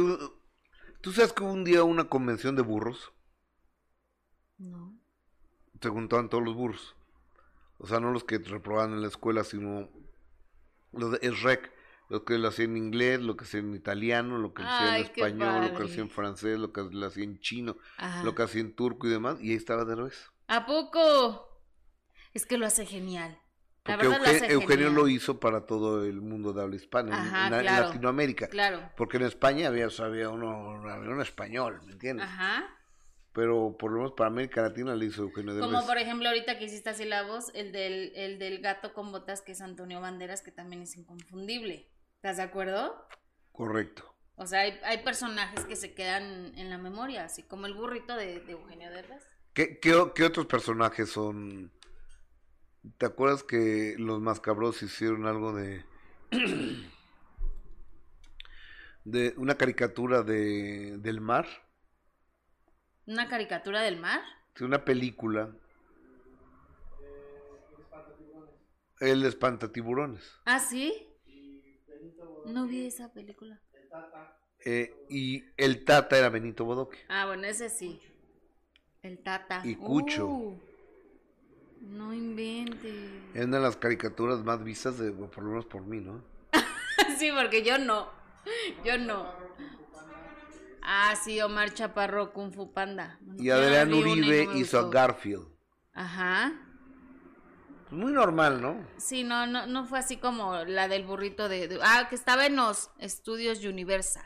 [1.00, 3.12] ¿Tú sabes que hubo un día una convención de burros?
[4.58, 4.94] No.
[5.80, 6.94] Se juntaban todos los burros.
[7.82, 9.88] O sea, no los que reprobaban en la escuela, sino
[10.92, 11.70] los de es rec.
[12.08, 15.00] Lo que lo hacía en inglés, lo que hacía en italiano, lo que hacía Ay,
[15.00, 15.84] en español, lo que padre.
[15.86, 18.22] hacía en francés, lo que lo hacía en chino, Ajá.
[18.22, 19.38] lo que hacía en turco y demás.
[19.40, 20.30] Y ahí estaba Derbez.
[20.46, 21.60] ¿A poco?
[22.34, 23.38] Es que lo hace genial.
[23.84, 27.48] La Porque verdad lo Eugenio lo hizo para todo el mundo de habla hispana, Ajá,
[27.48, 27.86] en, en claro.
[27.88, 28.46] Latinoamérica.
[28.48, 28.90] Claro.
[28.96, 32.26] Porque en España había, o sea, había uno, había un español, ¿me entiendes?
[32.26, 32.64] Ajá.
[33.32, 35.70] Pero por lo menos para América Latina le hizo Eugenio Derbez.
[35.70, 39.10] Como por ejemplo ahorita que hiciste así la voz, el del, el del gato con
[39.10, 41.88] botas que es Antonio Banderas, que también es inconfundible.
[42.16, 43.06] ¿Estás de acuerdo?
[43.52, 44.14] Correcto.
[44.36, 48.16] O sea, hay, hay personajes que se quedan en la memoria, así como el burrito
[48.16, 49.22] de, de Eugenio Derbez.
[49.54, 51.72] ¿Qué, qué, qué otros personajes son?
[52.98, 55.84] ¿Te acuerdas que los mascabros hicieron algo de...
[59.04, 61.46] de una caricatura de, del mar?
[63.12, 64.22] ¿Una caricatura del mar?
[64.54, 65.50] Sí, una película.
[69.00, 70.22] El espantatiburones.
[70.46, 71.06] Ah, sí.
[72.46, 73.60] No vi esa película.
[74.64, 77.00] Eh, y el Tata era Benito Bodoque.
[77.10, 78.00] Ah, bueno, ese sí.
[79.02, 79.60] El Tata.
[79.62, 80.26] Y Cucho.
[80.26, 80.58] Uh,
[81.82, 83.10] no invente.
[83.34, 86.24] Es una de las caricaturas más vistas, de, por lo menos por mí, ¿no?
[87.18, 88.08] sí, porque yo no.
[88.86, 89.30] Yo no.
[90.82, 93.18] Ah, sí, Omar Chaparro, Kung Fu Panda.
[93.38, 94.90] Y Adrián y Uribe hizo a.
[94.90, 95.46] Garfield.
[95.94, 96.52] Ajá.
[97.88, 98.86] Pues muy normal, ¿no?
[98.96, 102.46] Sí, no, no, no fue así como la del burrito de, de- Ah, que estaba
[102.46, 104.24] en los estudios Universal.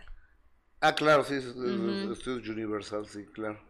[0.81, 1.35] Ah, claro, sí.
[1.35, 3.61] Estudios Universal, sí, claro.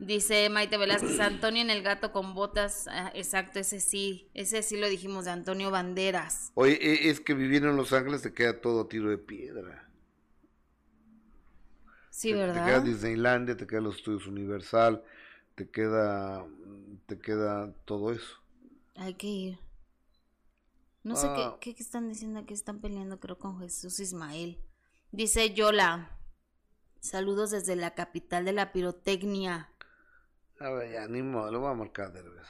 [0.00, 2.88] Dice Maite Velázquez, Antonio en el gato con botas.
[2.88, 4.28] Ah, exacto, ese sí.
[4.34, 6.50] Ese sí lo dijimos de Antonio Banderas.
[6.54, 9.88] Oye, e- es que viviendo en Los Ángeles te queda todo a tiro de piedra.
[12.18, 12.64] Sí, Te- Te ¿verdad?
[12.64, 15.02] queda Disneylandia, te queda los estudios Universal,
[15.54, 16.46] te queda,
[17.06, 18.40] te queda todo eso.
[18.96, 19.58] Hay que ir.
[21.04, 21.56] No sé Ah.
[21.60, 24.58] qué, qué están diciendo, que están peleando creo con Jesús Ismael.
[25.12, 26.18] Dice Yola,
[27.00, 29.70] saludos desde la capital de la pirotecnia.
[30.58, 32.48] A ver, ya, ni modo, lo voy a marcar de vez.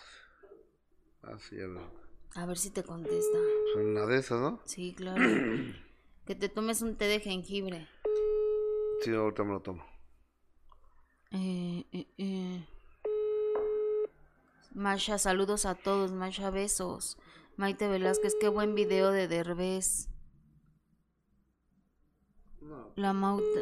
[1.22, 1.83] Así, a ver.
[2.35, 3.38] A ver si te contesta.
[3.72, 4.61] Son una de esas, ¿no?
[4.64, 5.22] Sí, claro.
[6.27, 7.88] que te tomes un té de jengibre.
[9.02, 9.85] Sí, ahorita me lo tomo.
[11.30, 12.68] Eh, eh, eh.
[14.72, 16.12] Masha, saludos a todos.
[16.12, 17.18] Masha, besos.
[17.57, 20.09] Maite Velázquez, qué buen video de Derbez.
[22.61, 22.90] No.
[22.96, 23.61] La Mauta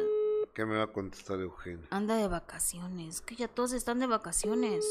[0.55, 1.85] ¿Qué me va a contestar Eugenio?
[1.89, 3.21] anda de vacaciones.
[3.21, 4.85] Que ya todos están de vacaciones.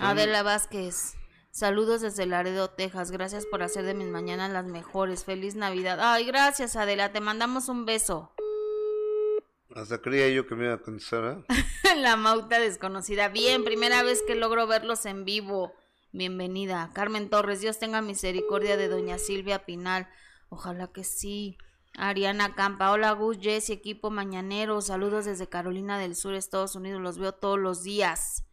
[0.00, 1.14] Adela Vázquez.
[1.50, 3.10] Saludos desde Laredo, Texas.
[3.10, 5.24] Gracias por hacer de mis mañanas las mejores.
[5.24, 5.98] Feliz Navidad.
[6.00, 7.12] Ay, gracias, Adela.
[7.12, 8.32] Te mandamos un beso.
[9.78, 11.54] Hasta creía yo que me iba a contestar, ¿eh?
[11.98, 13.28] La Mauta desconocida.
[13.28, 15.72] Bien, primera vez que logro verlos en vivo.
[16.10, 16.90] Bienvenida.
[16.94, 20.08] Carmen Torres, Dios tenga misericordia de doña Silvia Pinal.
[20.48, 21.58] Ojalá que sí.
[21.96, 24.80] Ariana Campa, hola Gus, Jess y equipo mañanero.
[24.80, 27.00] Saludos desde Carolina del Sur, Estados Unidos.
[27.00, 28.44] Los veo todos los días.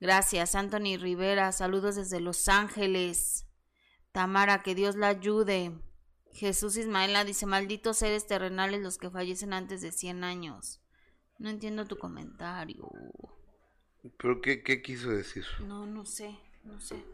[0.00, 1.52] Gracias, Anthony Rivera.
[1.52, 3.46] Saludos desde Los Ángeles.
[4.10, 5.72] Tamara, que Dios la ayude.
[6.34, 10.80] Jesús Ismaela dice, malditos seres terrenales los que fallecen antes de 100 años.
[11.38, 12.88] No entiendo tu comentario.
[14.18, 15.44] ¿Pero qué, qué quiso decir?
[15.60, 17.04] No, no sé, no sé.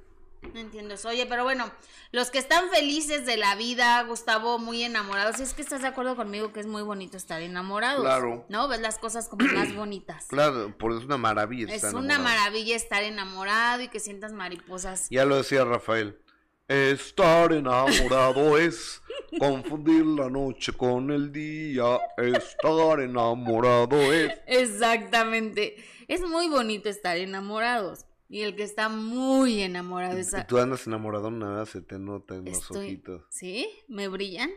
[0.55, 1.09] No entiendo eso.
[1.09, 1.71] Oye, pero bueno,
[2.13, 5.41] los que están felices de la vida, Gustavo, muy enamorados.
[5.41, 8.03] Es que estás de acuerdo conmigo que es muy bonito estar enamorados.
[8.03, 8.47] Claro.
[8.49, 8.69] ¿No?
[8.69, 10.27] Ves las cosas como más bonitas.
[10.27, 12.39] Claro, por es una maravilla Es estar una enamorado.
[12.39, 15.09] maravilla estar enamorado y que sientas mariposas.
[15.11, 16.21] Ya lo decía Rafael.
[16.69, 19.03] Estar enamorado es
[19.39, 21.99] confundir la noche con el día.
[22.19, 24.39] Estar enamorado es.
[24.47, 25.77] Exactamente.
[26.09, 28.05] Es muy bonito estar enamorados.
[28.29, 30.35] Y el que está muy enamorado es...
[30.35, 32.89] Y tú andas enamorado, nada, se te nota en los Estoy...
[32.89, 33.25] ojitos.
[33.31, 33.67] ¿Sí?
[33.89, 34.51] ¿Me brillan?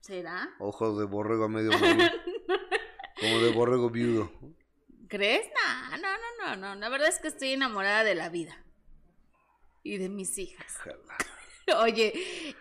[0.00, 0.50] ¿Será?
[0.58, 1.70] Ojos de borrego a medio.
[3.20, 4.32] Como de borrego viudo.
[5.06, 5.46] ¿Crees?
[5.54, 6.80] No, no, no, no, no.
[6.80, 8.61] La verdad es que estoy enamorada de la vida.
[9.82, 10.78] Y de mis hijas.
[11.82, 12.12] Oye,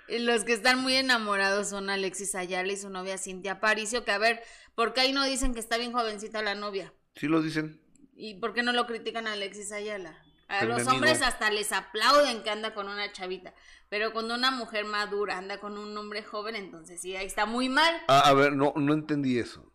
[0.07, 4.17] los que están muy enamorados son Alexis Ayala y su novia Cintia Paricio, que a
[4.17, 4.41] ver,
[4.75, 6.93] ¿por qué ahí no dicen que está bien jovencita la novia?
[7.15, 7.81] Sí lo dicen.
[8.13, 10.23] ¿Y por qué no lo critican a Alexis Ayala?
[10.47, 13.53] A los hombres hasta les aplauden que anda con una chavita,
[13.88, 17.69] pero cuando una mujer madura anda con un hombre joven, entonces sí, ahí está muy
[17.69, 17.95] mal.
[18.10, 19.71] Ah, a ver, no, no entendí eso.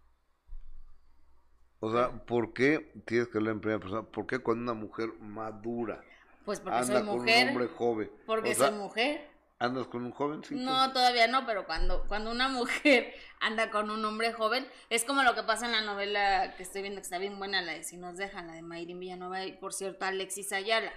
[1.81, 4.03] O sea, ¿por qué tienes que hablar en primera persona?
[4.03, 6.05] ¿Por qué cuando una mujer madura
[6.47, 7.49] Pues porque anda soy con un mujer.
[7.49, 8.13] hombre joven?
[8.25, 9.31] Porque O sea, soy mujer.
[9.59, 10.45] ¿Andas con un joven?
[10.45, 15.05] Sí, No, todavía no, pero cuando, cuando una mujer anda con un hombre joven, es
[15.05, 17.73] como lo que pasa en la novela que estoy viendo que está bien buena, la
[17.73, 20.93] de Si nos dejan, la de Mayrin Villanueva y por cierto Alexis Ayala.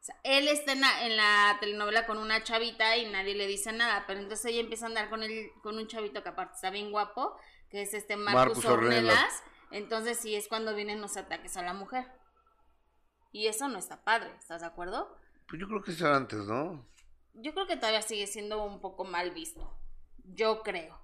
[0.00, 3.46] O sea, él está en la, en la telenovela con una chavita y nadie le
[3.46, 6.54] dice nada, pero entonces ella empieza a andar con el, con un chavito que aparte
[6.54, 7.34] está bien guapo,
[7.70, 9.14] que es este Marcus, Marcus Ornelas.
[9.14, 9.42] Ornelas.
[9.70, 12.06] Entonces sí es cuando vienen los ataques a la mujer.
[13.36, 15.14] Y eso no está padre, ¿estás de acuerdo?
[15.46, 16.88] Pues yo creo que eso era antes, ¿no?
[17.34, 19.78] yo creo que todavía sigue siendo un poco mal visto.
[20.24, 20.98] Yo creo.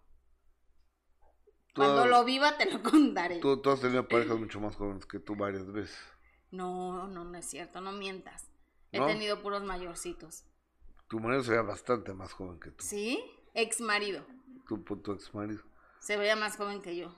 [1.74, 3.38] Cuando lo viva te lo contaré.
[3.40, 5.94] Tú, tú has tenido parejas mucho más jóvenes que tú varias veces.
[6.50, 8.50] No, no, no es cierto, no mientas.
[8.92, 10.46] He tenido puros mayorcitos.
[11.08, 12.82] Tu marido se veía bastante más joven que tú.
[12.82, 13.22] ¿Sí?
[13.52, 14.24] Ex marido.
[14.66, 15.62] Tu, tu ex marido.
[16.00, 17.14] Se veía más joven que yo.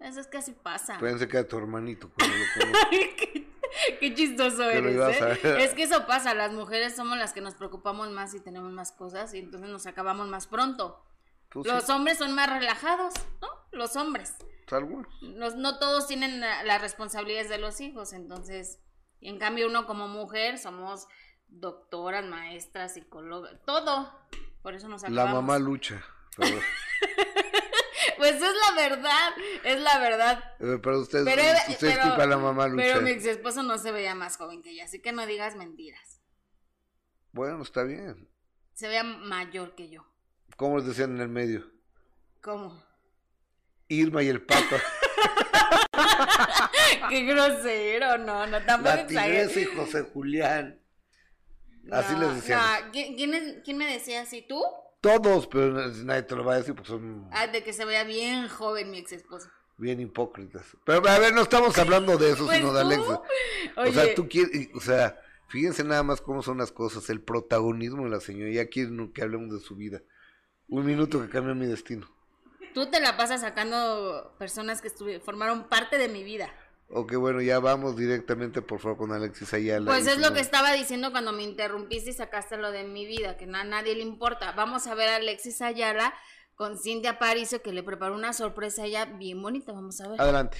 [0.00, 0.98] Eso es que así pasa.
[0.98, 2.10] Pensé que era tu hermanito.
[2.12, 3.43] cuando lo conocí.
[4.00, 5.56] qué, chistoso eres, ¿eh?
[5.64, 8.92] Es que eso pasa, las mujeres somos las que nos preocupamos más y tenemos más
[8.92, 11.04] cosas y entonces nos acabamos más pronto.
[11.52, 13.48] Sí, Los hombres son más relajados, ¿no?
[13.72, 14.34] Los hombres.
[14.70, 15.06] algunos.
[15.22, 18.80] Los- no todos tienen la- las responsabilidades de los hijos, entonces,
[19.20, 21.06] en cambio uno como mujer somos
[21.48, 24.12] doctoras, maestras, psicólogas, todo.
[24.62, 25.42] Por eso nos La acabamos.
[25.42, 26.02] mamá lucha.
[26.36, 26.56] Pero,
[28.18, 29.30] Pues es la verdad,
[29.64, 30.44] es la verdad.
[30.60, 32.82] eh, pero usted, Pero, usted pero- a la mamá lucha.
[32.84, 35.56] pero mi ex esposo no se veía más joven que ella, así que no digas
[35.56, 36.20] mentiras.
[37.32, 38.28] Bueno, está bien.
[38.74, 40.06] Se veía mayor que yo.
[40.56, 41.70] ¿Cómo les decían en el medio?
[42.40, 42.82] ¿Cómo?
[43.88, 44.76] Irma y el pato.
[47.08, 49.64] Qué grosero, no, no, tampoco la tigresa y.
[49.64, 50.80] José Julián.
[51.90, 52.66] Así No, les decíamos.
[52.86, 54.42] no, ¿quién, quién es- quién me decía así?
[54.48, 54.62] ¿Tú?
[55.04, 58.04] Todos, pero nadie te lo va a decir porque son Ah, de que se veía
[58.04, 59.48] bien joven mi ex esposo.
[59.76, 60.64] bien hipócritas.
[60.84, 63.22] Pero a ver, no estamos hablando de eso, Pues sino de tú, Alexa.
[63.76, 67.20] Oye, O sea, tú quieres, o sea, fíjense nada más cómo son las cosas, el
[67.20, 68.50] protagonismo de la señora.
[68.50, 70.00] Ya quieren que hablemos de su vida.
[70.68, 72.08] Un minuto que cambia mi destino.
[72.72, 74.90] tú te la pasas sacando personas que
[75.20, 76.48] formaron parte de mi vida.
[76.88, 79.86] Ok, bueno, ya vamos directamente, por favor, con Alexis Ayala.
[79.86, 83.36] Pues es lo que estaba diciendo cuando me interrumpiste y sacaste lo de mi vida,
[83.36, 84.52] que a nadie le importa.
[84.52, 86.14] Vamos a ver a Alexis Ayala
[86.54, 89.72] con Cintia Aparicio, que le preparó una sorpresa a ella bien bonita.
[89.72, 90.20] Vamos a ver.
[90.20, 90.58] Adelante.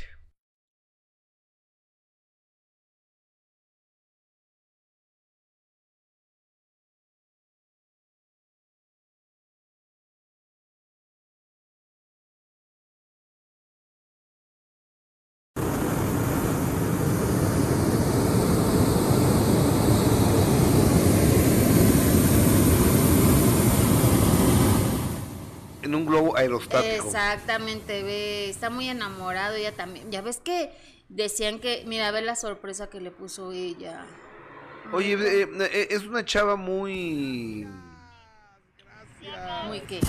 [25.85, 27.07] En un globo aerostático.
[27.07, 30.11] Exactamente, ve, está muy enamorado ella también.
[30.11, 30.71] Ya ves que
[31.09, 34.05] decían que, mira, ve la sorpresa que le puso ella.
[34.93, 37.67] Oye, eh, eh, es una chava muy
[39.67, 40.01] Muy que.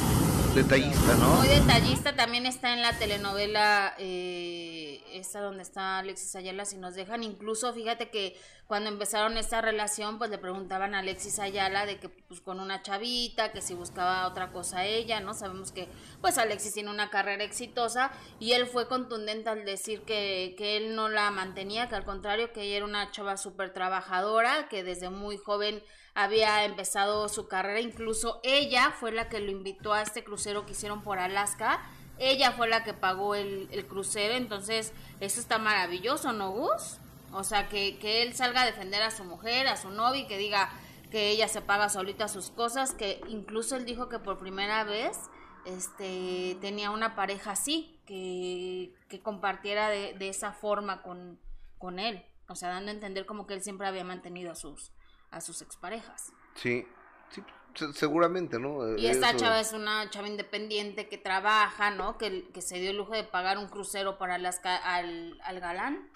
[0.54, 1.36] detallista, ¿no?
[1.36, 6.96] Muy detallista, también está en la telenovela eh, esta donde está Alexis Ayala, si nos
[6.96, 7.24] dejan.
[7.24, 12.10] Incluso fíjate que cuando empezaron esta relación, pues le preguntaban a Alexis Ayala de que
[12.10, 15.34] pues con una chavita, que si buscaba otra cosa a ella, ¿no?
[15.34, 15.88] Sabemos que
[16.22, 20.96] pues Alexis tiene una carrera exitosa y él fue contundente al decir que, que él
[20.96, 25.10] no la mantenía, que al contrario, que ella era una chava súper trabajadora, que desde
[25.10, 25.84] muy joven
[26.16, 30.72] había empezado su carrera, incluso ella fue la que lo invitó a este crucero que
[30.72, 31.86] hicieron por Alaska,
[32.18, 37.00] ella fue la que pagó el, crucero, entonces eso está maravilloso, ¿no, Gus?
[37.34, 40.28] O sea, que, que él salga a defender a su mujer, a su novia, y
[40.28, 40.70] que diga
[41.12, 45.20] que ella se paga solita sus cosas, que incluso él dijo que por primera vez
[45.66, 51.38] este tenía una pareja así, que, que compartiera de, de esa forma con,
[51.78, 54.94] con él, o sea, dando a entender como que él siempre había mantenido a sus
[55.36, 56.32] a sus exparejas.
[56.56, 56.88] Sí,
[57.30, 57.44] sí,
[57.76, 58.96] se- seguramente, ¿no?
[58.98, 62.18] Y esta Eso- chava es una chava independiente que trabaja, ¿no?
[62.18, 66.10] Que, que se dio el lujo de pagar un crucero para Alaska al, al galán.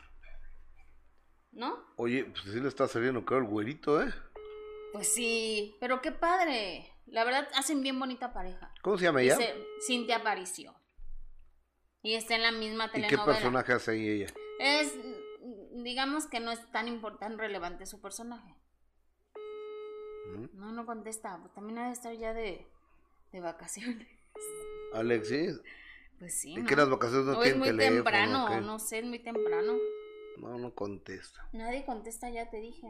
[1.52, 1.84] ¿No?
[1.98, 4.14] Oye, pues sí le está saliendo caro el güerito, ¿eh?
[4.94, 6.92] Pues sí, pero qué padre.
[7.08, 8.72] La verdad, hacen bien bonita pareja.
[8.84, 9.36] ¿Cómo se llama ella?
[9.36, 9.56] Dice,
[9.86, 10.76] Cintia apareció.
[12.04, 13.34] Y está en la misma ¿Y qué telenovela.
[13.34, 14.28] personaje hace ahí ella?
[14.60, 14.94] Es,
[15.74, 18.56] digamos que no es tan importante, relevante su personaje.
[20.38, 20.60] ¿Mm?
[20.60, 21.38] No, no contesta.
[21.42, 22.66] Pues también ha de estar ya de,
[23.32, 24.08] de vacaciones.
[24.94, 25.60] Alexis.
[26.20, 26.52] Pues sí.
[26.54, 26.68] ¿Y ¿no?
[26.68, 27.96] que las vacaciones no O es tienen muy teléfono?
[28.04, 29.78] temprano, no sé, es muy temprano.
[30.38, 31.48] No, no contesta.
[31.54, 32.88] Nadie contesta, ya te dije.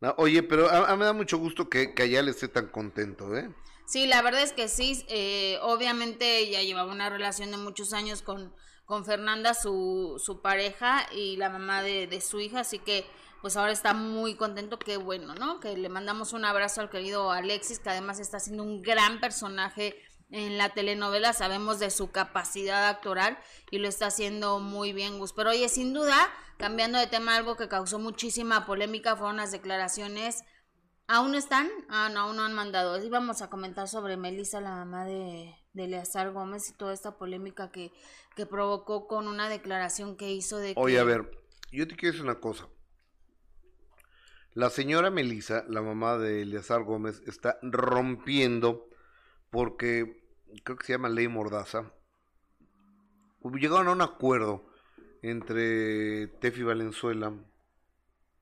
[0.00, 2.68] No, oye, pero a, a mí me da mucho gusto que, que Ayala esté tan
[2.68, 3.52] contento, ¿eh?
[3.86, 5.04] Sí, la verdad es que sí.
[5.08, 8.54] eh, obviamente ella llevaba una relación de muchos años con,
[8.84, 13.06] con Fernanda, su, su pareja y la mamá de, de su hija, así que
[13.40, 15.60] pues ahora está muy contento, qué bueno, ¿no?
[15.60, 19.96] Que le mandamos un abrazo al querido Alexis, que además está haciendo un gran personaje
[20.30, 23.38] en la telenovela, sabemos de su capacidad actoral
[23.70, 25.32] y lo está haciendo muy bien, Gus.
[25.32, 26.16] Pero oye, sin duda,
[26.58, 30.44] cambiando de tema, algo que causó muchísima polémica fueron las declaraciones
[31.10, 31.70] ¿Aún no están?
[31.88, 33.02] Ah, no, aún no han mandado.
[33.02, 37.70] Íbamos a comentar sobre Melissa, la mamá de, de Eleazar Gómez y toda esta polémica
[37.70, 37.92] que,
[38.36, 40.80] que provocó con una declaración que hizo de que...
[40.80, 41.30] Oye, a ver,
[41.72, 42.68] yo te quiero decir una cosa.
[44.58, 48.88] La señora Melisa, la mamá de Eleazar Gómez, está rompiendo
[49.50, 50.20] porque
[50.64, 51.92] creo que se llama ley mordaza.
[53.54, 54.68] Llegaron a un acuerdo
[55.22, 57.32] entre Tefi Valenzuela,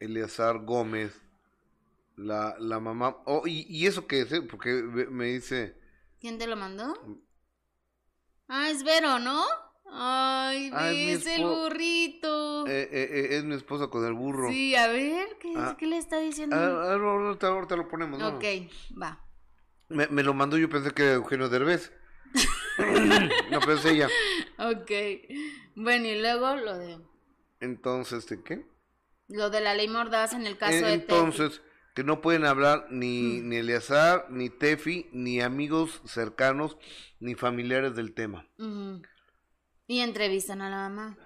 [0.00, 1.20] Eleazar Gómez,
[2.16, 3.18] la, la mamá.
[3.26, 4.40] Oh, y, y eso qué es, eh?
[4.40, 4.70] porque
[5.10, 5.78] me dice.
[6.18, 6.94] ¿Quién te lo mandó?
[8.48, 9.44] Ah, es Vero, ¿no?
[9.91, 12.66] Ay, Ah, es el burrito.
[12.66, 14.51] eh, eh, eh, es mi esposa con el burro.
[14.51, 15.76] Sí, a ver, ¿qué, Ah.
[15.78, 16.57] qué le está diciendo?
[16.57, 18.28] Ah, ah, ahorita, ahorita lo ponemos, ¿no?
[18.28, 18.45] ok,
[19.01, 19.22] va.
[19.89, 21.93] Me, me lo mandó, yo pensé que era Eugenio Derbez.
[23.51, 24.09] no pensé ella.
[24.59, 24.91] Ok.
[25.76, 26.99] Bueno, y luego lo de
[27.61, 28.66] Entonces, ¿de qué?
[29.28, 31.03] lo de la ley Mordaz en el caso de Tefi.
[31.14, 31.61] Entonces,
[31.95, 33.49] que no pueden hablar ni, Mm.
[33.49, 36.76] ni Eleazar, ni Tefi, ni amigos cercanos,
[37.20, 38.47] ni familiares del tema.
[39.87, 41.16] Y entrevistan a la mamá.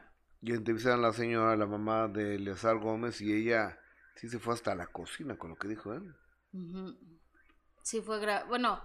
[0.43, 3.79] Y entrevistan a la señora, la mamá de Eleazar Gómez, y ella
[4.17, 6.15] sí se fue hasta la cocina con lo que dijo él.
[6.53, 6.97] Ujú.
[7.83, 8.47] Sí, fue grave.
[8.49, 8.83] Bueno,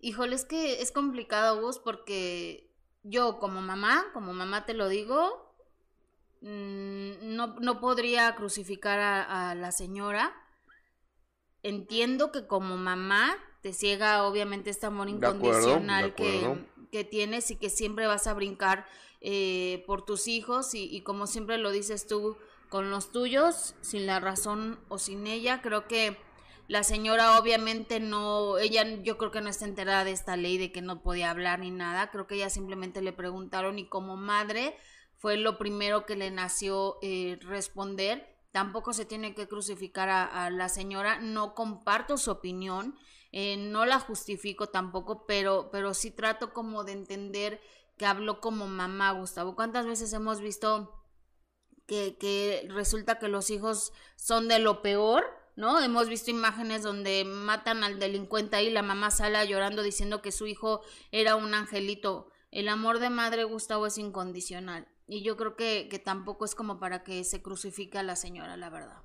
[0.00, 2.70] híjole, es que es complicado, Gus, porque
[3.02, 5.56] yo como mamá, como mamá te lo digo,
[6.42, 10.34] mm, no, no podría crucificar a, a la señora.
[11.62, 16.66] Entiendo que como mamá te ciega obviamente este amor De acuerdo, de incondicional que.
[16.94, 18.86] Que tienes y que siempre vas a brincar
[19.20, 22.36] eh, por tus hijos y, como siempre lo dices tú,
[22.68, 26.16] con los tuyos, sin la razón o sin ella, creo que
[26.68, 30.70] la señora obviamente no, ella yo creo que no está enterada de esta ley de
[30.70, 34.76] que no podía hablar ni nada, creo que ella simplemente le preguntaron y como madre
[35.16, 38.38] fue lo primero que le nació eh, responder.
[38.52, 42.94] Tampoco se tiene que crucificar a la señora, no comparto su opinión,
[43.36, 47.60] eh, no la justifico tampoco, pero, pero sí trato como de entender
[47.98, 49.56] que habló como mamá, Gustavo.
[49.56, 51.04] ¿Cuántas veces hemos visto
[51.88, 55.24] que, que resulta que los hijos son de lo peor?
[55.56, 55.80] ¿no?
[55.80, 60.46] Hemos visto imágenes donde matan al delincuente ahí, la mamá sale llorando diciendo que su
[60.46, 62.30] hijo era un angelito.
[62.52, 64.86] El amor de madre, Gustavo, es incondicional.
[65.08, 68.56] Y yo creo que, que tampoco es como para que se crucifique a la señora,
[68.56, 69.02] la verdad.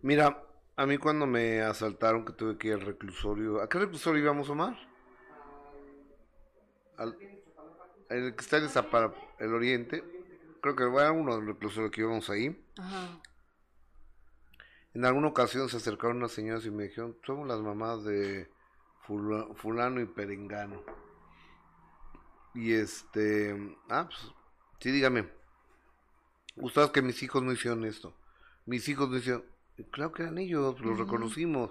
[0.00, 4.22] Mira, a mí cuando me asaltaron que tuve que ir al reclusorio, ¿a qué reclusorio
[4.22, 4.76] íbamos, Omar?
[6.98, 7.16] Al,
[8.10, 10.04] el que está en Zapara, el oriente,
[10.60, 12.64] creo que era uno de los reclusorios que íbamos ahí.
[12.78, 13.20] Ajá.
[14.94, 18.50] En alguna ocasión se acercaron unas señoras y me dijeron, somos las mamás de
[19.06, 20.82] fula- fulano y perengano.
[22.54, 24.32] Y este, ah, pues,
[24.80, 25.28] sí, dígame.
[26.54, 28.16] Gustavo, es que mis hijos no hicieron esto.
[28.64, 29.44] Mis hijos no hicieron,
[29.84, 31.70] claro que eran ellos, los reconocimos.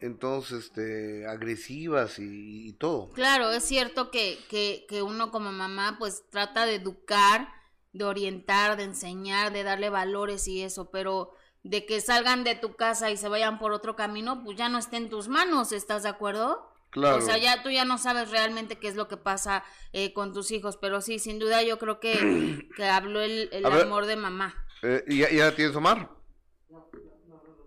[0.00, 3.10] Entonces, este, agresivas y, y todo.
[3.10, 7.48] Claro, es cierto que, que, que uno como mamá pues trata de educar,
[7.92, 11.32] de orientar, de enseñar, de darle valores y eso, pero
[11.62, 14.78] de que salgan de tu casa y se vayan por otro camino, pues ya no
[14.78, 16.66] está en tus manos, ¿estás de acuerdo?
[16.88, 17.18] Claro.
[17.18, 20.32] O sea, ya tú ya no sabes realmente qué es lo que pasa eh, con
[20.32, 23.82] tus hijos, pero sí, sin duda yo creo que, que habló el, el ver.
[23.82, 24.54] amor de mamá.
[24.82, 26.19] Eh, ¿y ya, ya tienes Omar?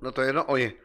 [0.03, 0.45] No, todavía no.
[0.49, 0.77] Oye,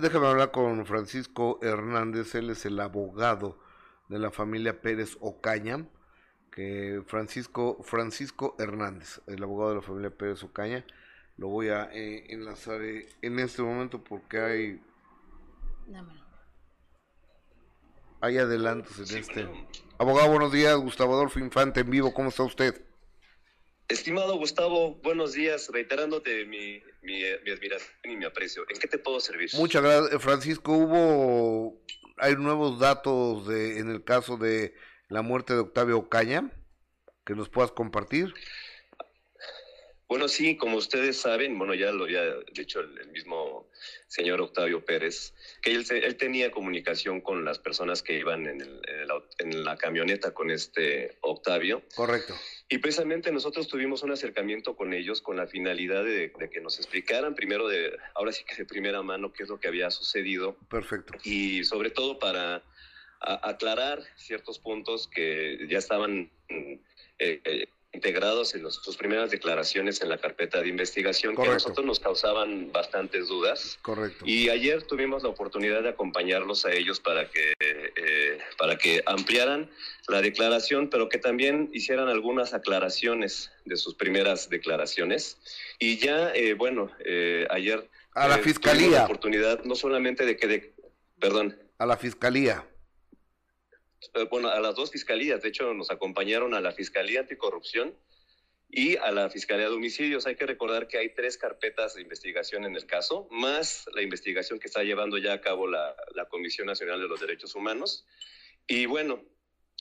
[0.00, 3.60] déjame hablar con Francisco Hernández, él es el abogado
[4.08, 5.86] de la familia Pérez Ocaña,
[6.50, 10.82] que Francisco, Francisco Hernández, el abogado de la familia Pérez Ocaña,
[11.36, 14.82] lo voy a eh, enlazar eh, en este momento porque hay,
[15.86, 16.24] Dámelo.
[18.22, 19.46] hay adelantos en este.
[19.98, 22.82] Abogado, buenos días, Gustavo Adolfo Infante en vivo, ¿cómo está usted?
[23.92, 28.64] Estimado Gustavo, buenos días, reiterándote mi, mi, mi admiración y mi aprecio.
[28.70, 29.50] ¿En qué te puedo servir?
[29.54, 30.72] Muchas gracias, Francisco.
[30.72, 31.78] Hubo,
[32.16, 34.74] hay nuevos datos de, en el caso de
[35.08, 36.50] la muerte de Octavio Ocaña,
[37.26, 38.32] que nos puedas compartir.
[40.08, 42.22] Bueno, sí, como ustedes saben, bueno, ya lo había
[42.52, 43.68] dicho el, el mismo
[44.08, 48.80] señor Octavio Pérez, que él, él tenía comunicación con las personas que iban en, el-
[48.88, 51.82] en el en la camioneta con este Octavio.
[51.94, 52.34] Correcto.
[52.72, 56.78] Y precisamente nosotros tuvimos un acercamiento con ellos con la finalidad de, de que nos
[56.78, 60.56] explicaran primero de, ahora sí que de primera mano, qué es lo que había sucedido
[60.70, 61.12] Perfecto.
[61.22, 62.62] y sobre todo para
[63.20, 66.72] a- aclarar ciertos puntos que ya estaban mm,
[67.18, 71.52] eh, eh, integrados en los- sus primeras declaraciones en la carpeta de investigación que a
[71.52, 73.78] nosotros nos causaban bastantes dudas.
[73.82, 74.24] Correcto.
[74.26, 77.52] Y ayer tuvimos la oportunidad de acompañarlos a ellos para que,
[78.62, 79.68] para que ampliaran
[80.06, 85.36] la declaración, pero que también hicieran algunas aclaraciones de sus primeras declaraciones.
[85.80, 87.90] Y ya, eh, bueno, eh, ayer...
[88.14, 88.98] A la eh, fiscalía.
[88.98, 90.46] la oportunidad no solamente de que...
[90.46, 90.74] de-
[91.18, 91.58] perdón.
[91.78, 92.64] A la fiscalía.
[94.14, 97.96] Eh, bueno, a las dos fiscalías, de hecho nos acompañaron a la Fiscalía Anticorrupción
[98.70, 100.24] y a la Fiscalía de Homicidios.
[100.28, 104.60] Hay que recordar que hay tres carpetas de investigación en el caso, más la investigación
[104.60, 108.06] que está llevando ya a cabo la, la Comisión Nacional de los Derechos Humanos.
[108.66, 109.22] Y bueno,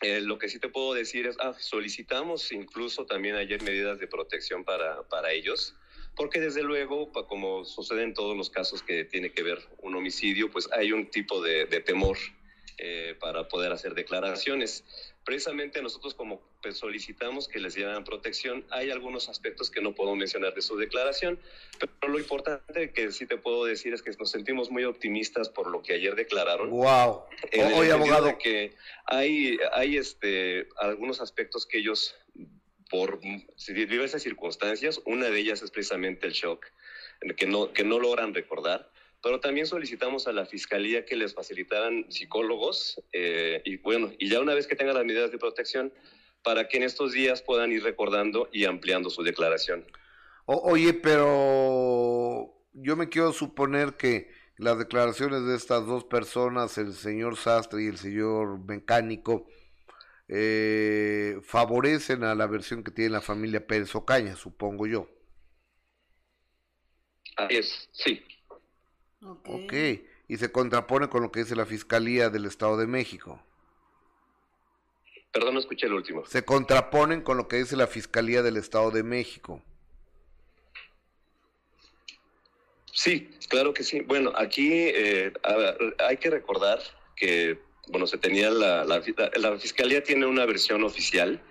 [0.02, 4.08] eh, lo que sí te puedo decir es, ah, solicitamos incluso también ayer medidas de
[4.08, 5.76] protección para, para ellos,
[6.16, 10.52] porque desde luego, como sucede en todos los casos que tiene que ver un homicidio,
[10.52, 12.18] pues hay un tipo de, de temor
[12.84, 14.84] eh, para poder hacer declaraciones.
[15.24, 20.16] Precisamente nosotros como pues, solicitamos que les dieran protección, hay algunos aspectos que no puedo
[20.16, 21.40] mencionar de su declaración,
[21.80, 25.70] pero lo importante que sí te puedo decir es que nos sentimos muy optimistas por
[25.70, 26.72] lo que ayer declararon.
[26.72, 27.26] Wow.
[27.52, 28.26] En entendido abogado.
[28.26, 32.16] de que hay, hay este, algunos aspectos que ellos,
[32.90, 33.20] por
[33.68, 36.66] diversas circunstancias, una de ellas es precisamente el shock,
[37.38, 38.90] que no, que no logran recordar,
[39.22, 44.40] pero también solicitamos a la fiscalía que les facilitaran psicólogos eh, y bueno, y ya
[44.40, 45.94] una vez que tengan las medidas de protección,
[46.44, 49.86] para que en estos días puedan ir recordando y ampliando su declaración.
[50.46, 56.94] O- oye, pero yo me quiero suponer que las declaraciones de estas dos personas, el
[56.94, 59.48] señor Sastre y el señor Mecánico,
[60.28, 65.08] eh, favorecen a la versión que tiene la familia Pérez Ocaña, supongo yo.
[67.38, 68.24] Así es, sí.
[69.24, 69.50] Ok.
[69.50, 69.74] Ok.
[70.28, 73.44] Y se contrapone con lo que dice la Fiscalía del Estado de México.
[75.32, 76.26] Perdón, no escuché el último.
[76.26, 79.62] Se contraponen con lo que dice la Fiscalía del Estado de México.
[82.94, 84.02] Sí, claro que sí.
[84.02, 86.80] Bueno, aquí eh, a ver, hay que recordar
[87.16, 89.02] que, bueno, se tenía la, la,
[89.36, 91.42] la fiscalía tiene una versión oficial.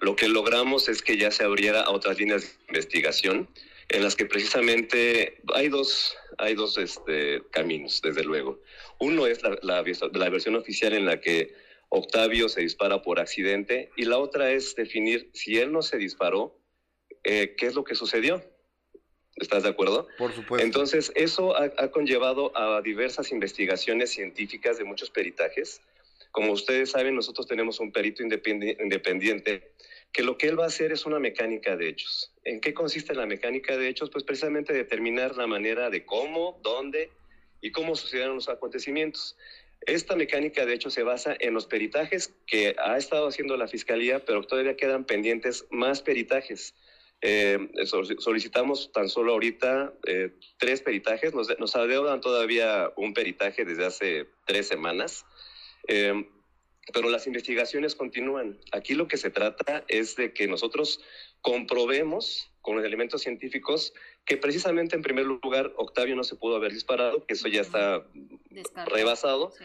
[0.00, 3.48] Lo que logramos es que ya se abriera a otras líneas de investigación
[3.88, 8.60] en las que precisamente hay dos, hay dos este, caminos, desde luego.
[8.98, 11.54] Uno es la, la, la versión oficial en la que
[11.88, 16.58] Octavio se dispara por accidente y la otra es definir si él no se disparó,
[17.22, 18.42] eh, qué es lo que sucedió.
[19.36, 20.08] ¿Estás de acuerdo?
[20.16, 20.64] Por supuesto.
[20.64, 25.82] Entonces, eso ha, ha, conllevado a diversas investigaciones científicas de muchos peritajes.
[26.30, 29.72] Como ustedes saben, nosotros tenemos un perito independi independiente
[30.16, 32.32] que lo que él va a hacer es una mecánica de hechos.
[32.42, 34.08] ¿En qué consiste la mecánica de hechos?
[34.08, 37.10] Pues precisamente determinar la manera de cómo, dónde
[37.60, 39.36] y cómo sucedieron los acontecimientos.
[39.82, 44.24] Esta mecánica de hechos se basa en los peritajes que ha estado haciendo la Fiscalía,
[44.24, 46.74] pero todavía quedan pendientes más peritajes.
[47.20, 47.58] Eh,
[48.18, 54.66] solicitamos tan solo ahorita eh, tres peritajes, nos, adeudan todavía un peritaje desde hace tres
[54.66, 55.26] semanas,
[55.88, 56.26] eh,
[56.92, 58.58] pero las investigaciones continúan.
[58.72, 61.00] Aquí lo que se trata es de que nosotros
[61.40, 63.92] comprobemos con los elementos científicos
[64.24, 68.04] que precisamente en primer lugar Octavio no se pudo haber disparado, que eso ya está
[68.50, 68.92] Descarga.
[68.92, 69.64] rebasado, sí.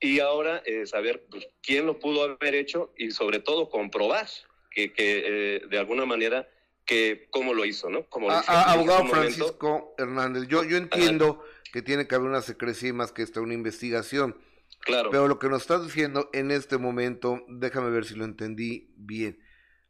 [0.00, 4.26] y ahora eh, saber pues, quién lo pudo haber hecho y sobre todo comprobar
[4.70, 6.48] que, que de alguna manera
[6.86, 8.04] que cómo lo hizo, ¿no?
[8.06, 9.94] Como a, a, abogado Francisco momento.
[9.98, 11.70] Hernández, yo, yo entiendo Ajá.
[11.72, 14.36] que tiene que haber una secrecía y más que esta una investigación.
[14.80, 15.10] Claro.
[15.10, 19.38] Pero lo que nos estás diciendo en este momento, déjame ver si lo entendí bien.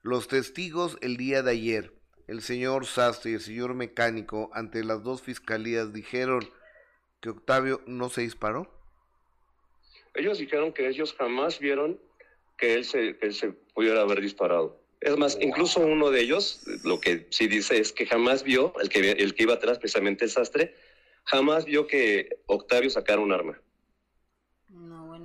[0.02, 1.92] Los testigos el día de ayer,
[2.26, 6.40] el señor Sastre y el señor Mecánico, ante las dos fiscalías, dijeron
[7.20, 8.72] que Octavio no se disparó.
[10.14, 12.00] Ellos dijeron que ellos jamás vieron
[12.56, 14.80] que él se, que él se pudiera haber disparado.
[15.00, 18.88] Es más, incluso uno de ellos, lo que sí dice es que jamás vio, el
[18.88, 20.74] que, el que iba atrás, precisamente el sastre,
[21.24, 23.58] jamás vio que Octavio sacara un arma.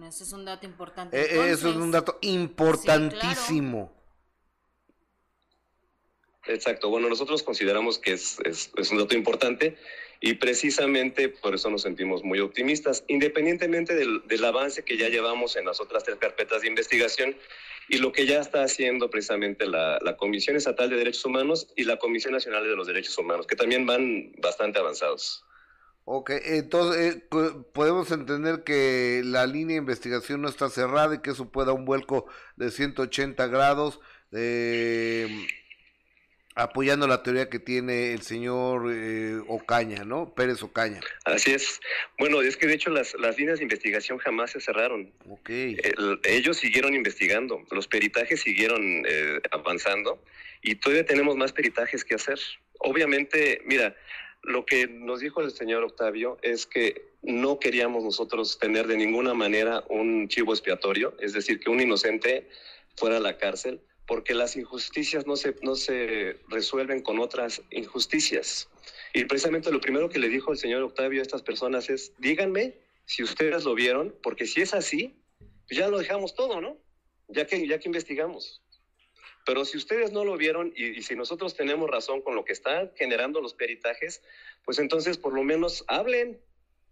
[0.07, 1.19] Ese es un dato importante.
[1.19, 3.91] Eh, Entonces, eso es un dato importantísimo.
[3.91, 3.95] Sí, claro.
[6.47, 9.77] Exacto, bueno, nosotros consideramos que es, es, es, un dato importante
[10.21, 15.55] y precisamente por eso nos sentimos muy optimistas, independientemente del, del avance que ya llevamos
[15.55, 17.35] en las otras tres carpetas de investigación
[17.89, 21.83] y lo que ya está haciendo precisamente la, la, Comisión Estatal de Derechos Humanos y
[21.83, 25.44] la Comisión Nacional de los Derechos Humanos, que también van bastante avanzados.
[26.07, 27.23] Ok, entonces eh,
[27.73, 31.83] podemos entender que la línea de investigación no está cerrada y que eso pueda un
[31.83, 32.27] vuelco
[32.57, 33.99] de 180 grados,
[34.31, 35.27] eh,
[36.53, 40.31] apoyando la teoría que tiene el señor eh, Ocaña, ¿no?
[40.35, 40.99] Pérez Ocaña.
[41.23, 41.79] Así es.
[42.19, 45.11] Bueno, es que de hecho las, las líneas de investigación jamás se cerraron.
[45.27, 45.49] Ok.
[45.49, 50.23] El, ellos siguieron investigando, los peritajes siguieron eh, avanzando
[50.61, 52.39] y todavía tenemos más peritajes que hacer.
[52.77, 53.95] Obviamente, mira,
[54.45, 59.33] lo que nos dijo el señor Octavio es que no queríamos nosotros tener de ninguna
[59.33, 62.47] manera un chivo expiatorio, es decir, que un inocente
[62.95, 68.69] fuera a la cárcel, porque las injusticias no se, no se resuelven con otras injusticias.
[69.13, 72.75] Y precisamente lo primero que le dijo el señor Octavio a estas personas es, díganme
[73.05, 75.15] si ustedes lo vieron, porque si es así,
[75.69, 76.77] ya lo dejamos todo, ¿no?
[77.27, 78.61] Ya que, ya que investigamos.
[79.45, 82.91] Pero si ustedes no lo vieron y, si nosotros tenemos razón con lo que están
[82.95, 84.23] generando los peritajes,
[84.63, 86.39] pues entonces por lo menos hablen,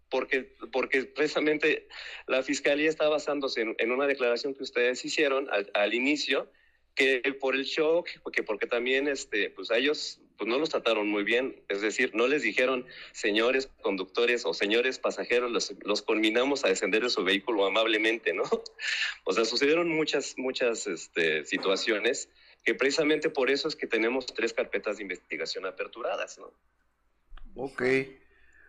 [0.08, 1.88] porque, porque precisamente
[2.26, 6.48] la fiscalía está basándose en, una declaración que ustedes hicieron al, al inicio,
[6.94, 11.08] que por el shock, porque, porque también este, pues a ellos pues no los trataron
[11.08, 16.64] muy bien, es decir, no les dijeron, señores conductores o señores pasajeros, los, los conminamos
[16.64, 18.42] a descender de su vehículo amablemente, ¿no?
[19.24, 22.28] O sea, sucedieron muchas, muchas este, situaciones
[22.64, 26.52] que precisamente por eso es que tenemos tres carpetas de investigación aperturadas, ¿no?
[27.56, 27.82] Ok.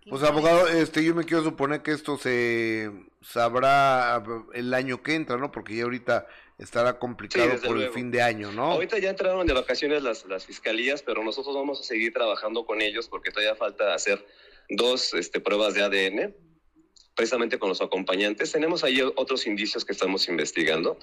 [0.08, 2.92] Pues abogado, este, yo me quiero suponer que esto se
[3.22, 4.24] sabrá
[4.54, 5.52] el año que entra, ¿no?
[5.52, 6.28] Porque ya ahorita
[6.60, 8.74] estará complicado por el fin de año, ¿no?
[8.74, 12.82] Ahorita ya entraron de vacaciones las, las fiscalías, pero nosotros vamos a seguir trabajando con
[12.82, 14.24] ellos porque todavía falta hacer
[14.70, 16.36] dos este, pruebas de ADN,
[17.16, 18.52] precisamente con los acompañantes.
[18.52, 21.00] Tenemos ahí otros indicios que estamos investigando,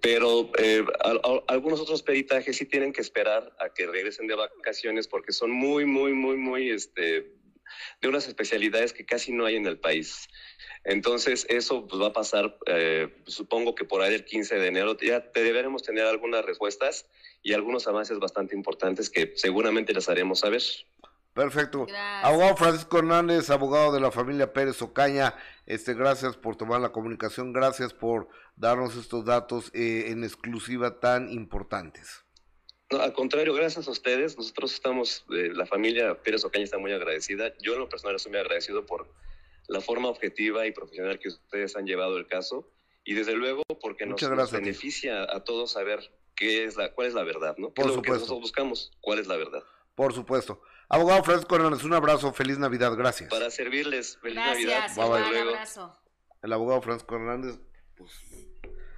[0.00, 4.34] pero eh, al- al- algunos otros peritajes sí tienen que esperar a que regresen de
[4.34, 7.32] vacaciones porque son muy, muy, muy, muy, este,
[8.00, 10.28] de unas especialidades que casi no hay en el país.
[10.84, 14.96] Entonces, eso pues, va a pasar, eh, supongo que por ahí el 15 de enero
[14.98, 17.08] ya te deberemos tener algunas respuestas
[17.42, 20.62] y algunos avances bastante importantes que seguramente les haremos saber.
[21.34, 21.86] Perfecto.
[21.86, 22.24] Gracias.
[22.24, 25.34] Abogado Francisco Hernández, abogado de la familia Pérez Ocaña,
[25.66, 31.30] este, gracias por tomar la comunicación, gracias por darnos estos datos eh, en exclusiva tan
[31.30, 32.24] importantes.
[32.90, 34.36] No, al contrario, gracias a ustedes.
[34.36, 37.52] Nosotros estamos, eh, la familia Pérez Ocaña está muy agradecida.
[37.60, 39.08] Yo en lo personal estoy muy agradecido por
[39.66, 42.70] la forma objetiva y profesional que ustedes han llevado el caso
[43.02, 44.20] y desde luego porque nos,
[44.52, 47.72] beneficia a todos saber qué es la, cuál es la verdad, ¿no?
[47.72, 48.92] ¿Qué Por es lo que nosotros buscamos?
[49.00, 49.62] ¿Cuál es la verdad?
[49.94, 50.60] Por supuesto.
[50.88, 53.30] Abogado Francisco Hernández, un abrazo, feliz Navidad, gracias.
[53.30, 54.76] Para servirles, feliz Navidad.
[54.78, 55.04] Gracias, bye.
[55.06, 55.50] igual, Luego.
[55.50, 55.98] abrazo.
[56.42, 57.58] El abogado Francisco Hernández,
[57.96, 58.12] pues,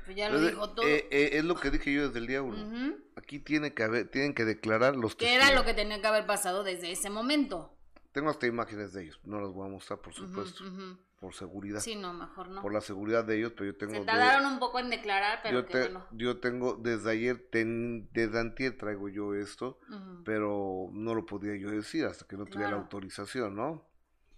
[0.04, 0.86] Pues ya lo es, dijo todo.
[0.86, 2.96] eh, eh, es lo que dije yo desde el día uno.
[3.16, 6.26] Aquí tiene que haber, tienen que declarar los Que era lo que tenía que haber
[6.26, 7.72] pasado desde ese momento.
[8.12, 10.98] Tengo hasta imágenes de ellos, no las voy a mostrar, por supuesto, ujú.
[11.20, 12.60] Por seguridad, Sí, no, mejor no.
[12.62, 13.92] por la seguridad de ellos, pero yo tengo...
[13.94, 16.06] Se de- tardaron un poco en declarar, pero yo, que te- bueno.
[16.12, 20.24] yo tengo, desde ayer, ten- desde antier traigo yo esto, Ujú.
[20.24, 22.82] pero no lo podía yo decir hasta que no tuviera la Claro.
[22.82, 23.88] autorización, ¿no?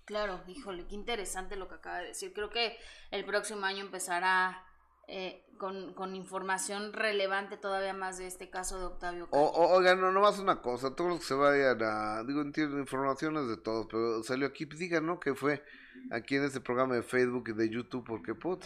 [0.04, 2.32] Claro, híjole, qué interesante lo que acaba de decir.
[2.32, 2.76] Creo que
[3.10, 4.64] el próximo año empezará
[5.10, 9.26] eh, con, con información relevante todavía más de este caso de Octavio.
[9.30, 12.78] O, o- oigan, no, nomás una cosa, todos los que se vayan a, digo, entiendo
[12.78, 15.18] informaciones de todos, pero salió aquí, digan, ¿no?
[15.18, 15.62] Que fue
[16.10, 18.64] aquí en este programa de Facebook y de YouTube, porque, put,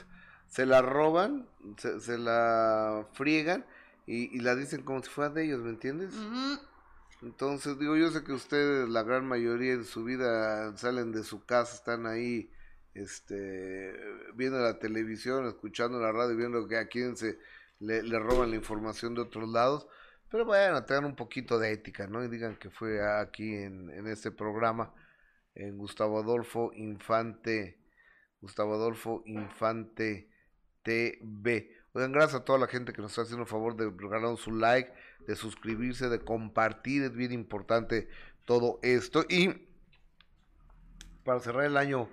[0.49, 1.47] se la roban,
[1.79, 3.65] se, se la friegan
[4.07, 6.15] y, y la dicen como si fuera de ellos, ¿me entiendes?
[7.23, 11.45] Entonces, digo, yo sé que ustedes, la gran mayoría de su vida, salen de su
[11.45, 12.51] casa, están ahí,
[12.95, 13.95] este,
[14.35, 17.39] viendo la televisión, escuchando la radio, viendo que a quién se
[17.79, 19.87] le, le roban la información de otros lados,
[20.31, 22.25] pero vayan, tengan un poquito de ética, ¿no?
[22.25, 24.93] Y digan que fue aquí en, en este programa,
[25.55, 27.79] en Gustavo Adolfo Infante,
[28.41, 30.29] Gustavo Adolfo Infante
[30.83, 31.71] TV.
[31.93, 34.53] Oigan, gracias a toda la gente que nos está haciendo el favor de regalarnos su
[34.53, 34.93] like,
[35.27, 38.09] de suscribirse, de compartir, es bien importante
[38.45, 39.25] todo esto.
[39.29, 39.51] Y
[41.25, 42.09] para cerrar el año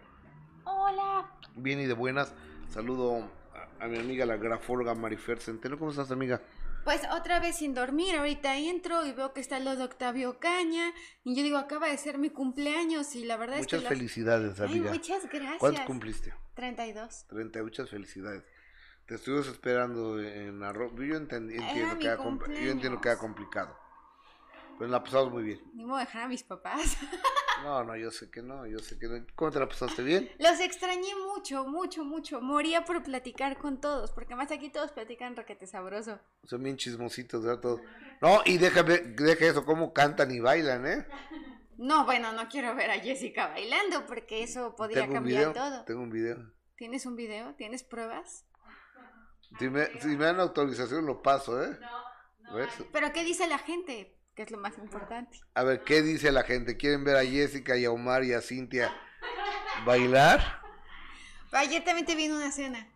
[0.66, 1.32] Hola.
[1.56, 2.34] bien y de buenas,
[2.68, 5.80] saludo a, a mi amiga la grafóloga Marifer Centeno.
[5.80, 6.42] ¿Cómo estás, amiga?
[6.84, 10.92] Pues otra vez sin dormir, ahorita entro y veo que está lo de Octavio Caña
[11.24, 13.84] y yo digo, acaba de ser mi cumpleaños y la verdad Muchas es que...
[13.84, 14.92] las- felicidades, Ay, amiga.
[14.92, 15.60] muchas gracias.
[15.60, 16.34] ¿Cuántos cumpliste?
[16.56, 17.26] 32.
[17.28, 18.44] 30, muchas felicidades.
[19.06, 20.92] Te estuvimos esperando en arroz.
[20.96, 21.52] Yo entiendo,
[22.00, 23.76] que era compl- yo entiendo que era complicado.
[24.78, 25.62] Pero la pasamos muy bien.
[25.74, 26.96] Ni modo de dejar a mis papás.
[27.64, 29.26] No, no, yo sé que no, yo sé que no.
[29.36, 30.32] ¿Cómo te la pasaste bien?
[30.40, 32.42] Los extrañé mucho, mucho, mucho.
[32.42, 36.20] Moría por platicar con todos, porque más aquí todos platican requete sabroso.
[36.46, 37.62] Son bien chismositos, ¿verdad?
[37.62, 37.82] Todos.
[38.22, 41.08] No, y déjame, deja eso, cómo cantan y bailan, ¿eh?
[41.78, 45.86] No, bueno, no quiero ver a Jessica bailando porque eso podría Tengo cambiar video, todo.
[45.86, 46.52] tengo un video.
[46.76, 47.56] ¿Tienes un video?
[47.56, 48.46] ¿Tienes pruebas?
[49.58, 51.80] Si me, si me dan autorización lo paso, ¿eh?
[52.54, 52.70] ¿Ves?
[52.92, 54.19] Pero ¿qué dice la gente?
[54.40, 55.38] Que es lo más importante.
[55.54, 56.78] A ver, ¿qué dice la gente?
[56.78, 58.90] ¿Quieren ver a Jessica y a Omar y a Cintia
[59.86, 60.62] bailar?
[61.52, 62.88] Ayer también te vi en una cena.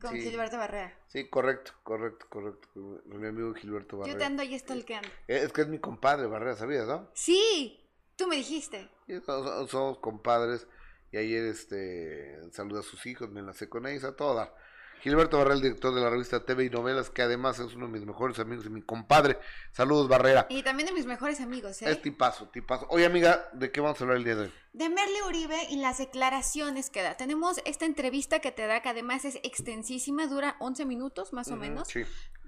[0.00, 0.20] Con Sí.
[0.22, 0.96] Gilberto Barrera.
[1.08, 2.68] Sí, correcto, correcto, correcto.
[2.72, 4.26] Con mi amigo Gilberto Yo te Barrera.
[4.28, 5.08] ando ahí stalkeando.
[5.26, 7.10] Eh, Es que es mi compadre Barrera, ¿sabías, no?
[7.12, 7.84] Sí,
[8.14, 8.88] tú me dijiste.
[9.26, 10.68] Somos compadres.
[11.10, 14.54] Y ayer este saludé a sus hijos, me enlacé con ellos, a toda.
[15.02, 17.92] Gilberto Barrera, el director de la revista TV y Novelas, que además es uno de
[17.92, 19.38] mis mejores amigos y mi compadre.
[19.72, 20.46] Saludos, Barrera.
[20.50, 21.90] Y también de mis mejores amigos, ¿eh?
[21.90, 22.86] Es tipazo, tipazo.
[22.90, 24.52] Oye, amiga, ¿de qué vamos a hablar el día de hoy?
[24.72, 27.16] De Merle Uribe y las declaraciones que da.
[27.16, 31.56] Tenemos esta entrevista que te da, que además es extensísima, dura 11 minutos más o
[31.56, 31.88] menos.
[31.88, 32.02] Sí.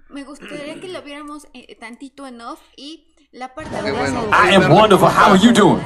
[0.09, 4.27] me gustaría que lo viéramos eh, tantito en off y la parte Qué bueno.
[4.31, 5.07] I am wonderful.
[5.07, 5.81] How are you doing?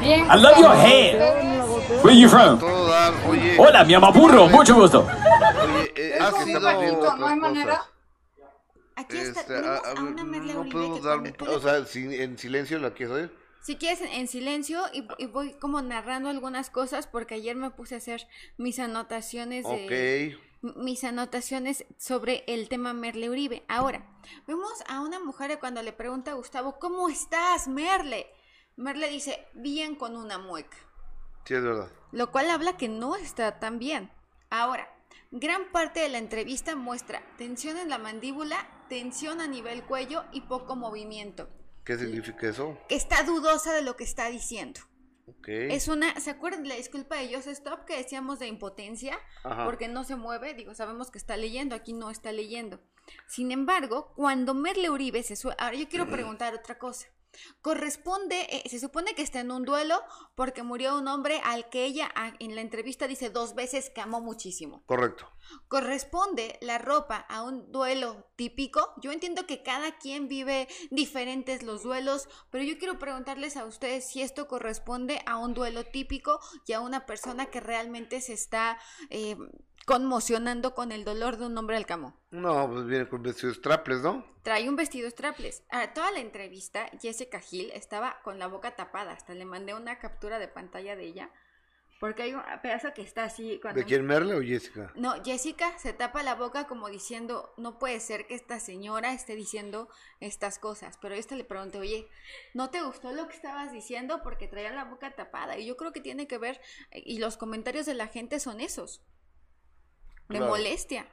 [0.00, 0.26] Bien.
[0.30, 1.62] I love your hair.
[2.02, 2.58] Where you from?
[2.58, 3.56] Todo dar, oye.
[3.58, 4.48] Hola, mi amapurro.
[4.48, 5.00] Mucho gusto.
[5.04, 7.82] Oye, eh, ha sido ¿no hay manera?
[8.96, 11.84] Aquí está, Este, tenemos a- a a ver, una Merle no que dar, o sea,
[11.86, 13.36] sin- en silencio la quieres oír.
[13.62, 17.70] Si quieres en, en silencio y, y voy como narrando algunas cosas porque ayer me
[17.70, 18.26] puse a hacer
[18.58, 20.42] mis anotaciones de, Ok.
[20.62, 23.64] m- mis anotaciones sobre el tema Merle Uribe.
[23.68, 24.04] Ahora,
[24.46, 28.26] vemos a una mujer cuando le pregunta a Gustavo, ¿cómo estás, Merle?
[28.76, 30.76] Merle dice, bien con una mueca,
[31.44, 31.90] Sí, es verdad.
[32.12, 34.10] lo cual habla que no está tan bien.
[34.50, 34.88] Ahora,
[35.30, 38.56] gran parte de la entrevista muestra tensión en la mandíbula,
[38.88, 41.48] tensión a nivel cuello y poco movimiento,
[41.84, 42.78] ¿Qué significa eso?
[42.88, 44.80] que está dudosa de lo que está diciendo.
[45.26, 45.48] Ok.
[45.48, 49.18] Es una, ¿se acuerdan de la disculpa de Joseph Stop que decíamos de impotencia?
[49.44, 49.64] Ajá.
[49.64, 52.80] Porque no se mueve, digo, sabemos que está leyendo, aquí no está leyendo.
[53.26, 57.08] Sin embargo, cuando Merle Uribe se sue- Ahora yo quiero preguntar otra cosa.
[57.60, 60.02] Corresponde, eh, se supone que está en un duelo
[60.34, 64.20] porque murió un hombre al que ella en la entrevista dice dos veces que amó
[64.20, 64.82] muchísimo.
[64.86, 65.28] Correcto.
[65.68, 68.94] ¿Corresponde la ropa a un duelo típico?
[69.02, 74.08] Yo entiendo que cada quien vive diferentes los duelos, pero yo quiero preguntarles a ustedes
[74.08, 78.78] si esto corresponde a un duelo típico y a una persona que realmente se está
[79.10, 79.36] eh,
[79.86, 82.16] conmocionando con el dolor de un hombre al camo.
[82.30, 84.24] No, pues viene con vestidos traples, ¿no?
[84.42, 85.62] Trae un vestido strapless.
[85.70, 89.12] Ahora, toda la entrevista, Jessica Hill estaba con la boca tapada.
[89.12, 91.30] Hasta le mandé una captura de pantalla de ella.
[92.00, 93.60] Porque hay un pedazo que está así.
[93.62, 94.92] Cuando ¿De quién, Merle o Jessica?
[94.96, 99.36] no, Jessica se tapa la boca como diciendo, no puede ser que esta señora esté
[99.36, 100.98] diciendo estas cosas.
[101.00, 102.08] Pero esta le pregunté, oye,
[102.54, 104.20] ¿no te gustó lo que estabas diciendo?
[104.24, 105.56] Porque traía la boca tapada.
[105.58, 106.60] Y yo creo que tiene que ver,
[106.92, 109.04] y los comentarios de la gente son esos,
[110.32, 110.52] de Claro.
[110.52, 111.06] molestia.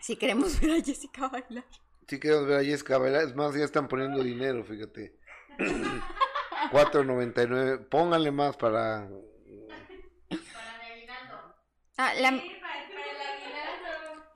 [0.00, 1.64] Si queremos ver a Jessica bailar.
[2.08, 3.22] Sí queremos ver a Jessica bailar.
[3.24, 5.16] Es más, ya están poniendo dinero, fíjate.
[6.72, 7.88] 4.99.
[7.88, 9.08] Pónganle más para...
[11.96, 12.42] Ah, la,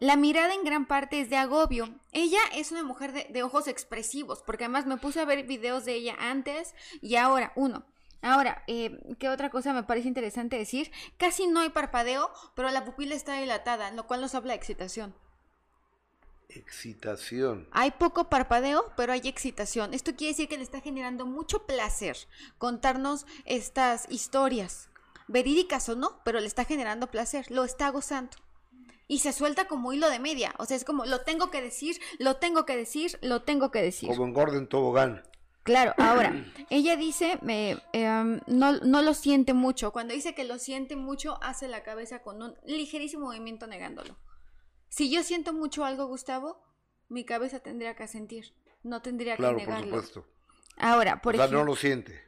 [0.00, 1.88] la mirada en gran parte es de agobio.
[2.12, 5.84] Ella es una mujer de, de ojos expresivos, porque además me puse a ver videos
[5.86, 7.86] de ella antes y ahora, uno.
[8.24, 10.90] Ahora, eh, ¿qué otra cosa me parece interesante decir?
[11.18, 15.14] Casi no hay parpadeo, pero la pupila está dilatada, lo cual nos habla de excitación.
[16.48, 17.68] Excitación.
[17.70, 19.92] Hay poco parpadeo, pero hay excitación.
[19.92, 22.16] Esto quiere decir que le está generando mucho placer
[22.56, 24.88] contarnos estas historias,
[25.28, 28.38] verídicas o no, pero le está generando placer, lo está gozando.
[29.06, 32.00] Y se suelta como hilo de media, o sea, es como lo tengo que decir,
[32.18, 34.08] lo tengo que decir, lo tengo que decir.
[34.08, 35.22] Como en Gordon Tobogán.
[35.64, 36.32] Claro, ahora,
[36.70, 37.76] ella dice, eh,
[38.46, 39.92] no, no lo siente mucho.
[39.92, 44.16] Cuando dice que lo siente mucho, hace la cabeza con un ligerísimo movimiento negándolo.
[44.88, 46.62] Si yo siento mucho algo, Gustavo,
[47.08, 49.86] mi cabeza tendría que sentir, no tendría Claro, que por negarlo.
[50.02, 50.26] supuesto.
[50.76, 52.20] Ahora, por o sea, ejemplo, no lo siente.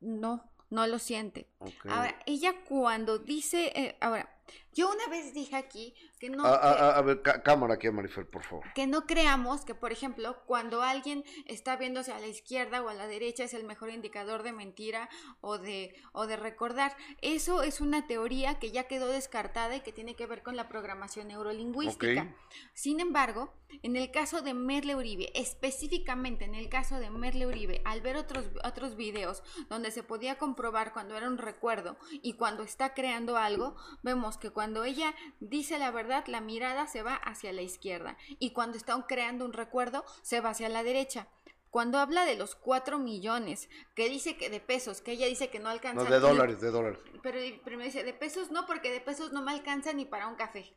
[0.00, 1.48] no, no lo siente.
[1.88, 4.28] Ahora, ella cuando dice, eh, ahora,
[4.72, 6.44] yo una vez dije aquí que no...
[6.44, 8.64] a, a- a- ver, cá- cámara aquí Marifer, por favor.
[8.74, 12.94] que no creamos que, por ejemplo, cuando alguien está viéndose a la izquierda o a
[12.94, 15.08] la derecha es el mejor indicador de mentira
[15.40, 16.94] o de, o de recordar.
[17.22, 20.68] Eso es una teoría que ya quedó descartada y que tiene que ver con la
[20.68, 22.22] programación neurolingüística.
[22.22, 22.28] Ok.
[22.74, 27.80] Sin embargo, en el caso de Merle Uribe, específicamente en el caso de Merle Uribe,
[27.84, 32.62] al ver otros, otros videos donde se podía comprobar cuando era un recuerdo y cuando
[32.64, 37.52] está creando algo, vemos que cuando ella dice la verdad, la mirada se va hacia
[37.52, 41.28] la izquierda y cuando está creando un recuerdo, se va hacia la derecha.
[41.70, 45.60] Cuando habla de los 4 millones, que dice que de pesos, que ella dice que
[45.60, 46.02] no alcanza.
[46.02, 46.98] No, de dólares, de dólares.
[47.22, 50.34] Pero, me dice, de pesos no, porque de pesos no me alcanza ni para un
[50.34, 50.74] café.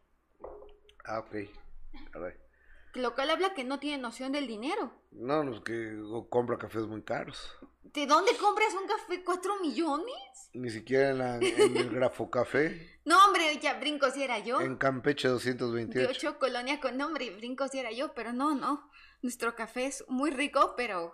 [1.03, 1.35] Ah, ok.
[2.11, 2.33] Caray.
[2.93, 4.91] Lo cual habla que no tiene noción del dinero.
[5.11, 7.49] No, no, es que o compra cafés muy caros.
[7.83, 9.23] ¿De dónde compras un café?
[9.23, 10.49] ¿Cuatro millones?
[10.53, 12.89] Ni siquiera en, la- en el Grafo Café.
[13.05, 14.61] No, hombre, ya brinco si era yo.
[14.61, 16.09] En Campeche De 228.
[16.09, 18.89] ocho colonia con nombre, brinco si era yo, pero no, no.
[19.21, 21.13] Nuestro café es muy rico, pero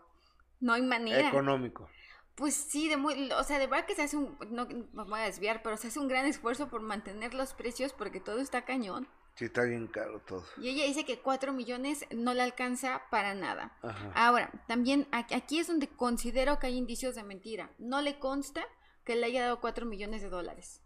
[0.60, 1.28] no hay manera.
[1.30, 1.90] Económico.
[2.36, 5.20] Pues sí, de muy, o sea, de verdad que se hace un, no me voy
[5.20, 8.64] a desviar, pero se hace un gran esfuerzo por mantener los precios porque todo está
[8.66, 9.08] cañón.
[9.40, 10.44] Sí, está bien caro todo.
[10.58, 13.72] Y ella dice que 4 millones no le alcanza para nada.
[13.82, 14.12] Ajá.
[14.14, 17.72] Ahora, también aquí es donde considero que hay indicios de mentira.
[17.78, 18.68] No le consta
[19.06, 20.82] que le haya dado 4 millones de dólares.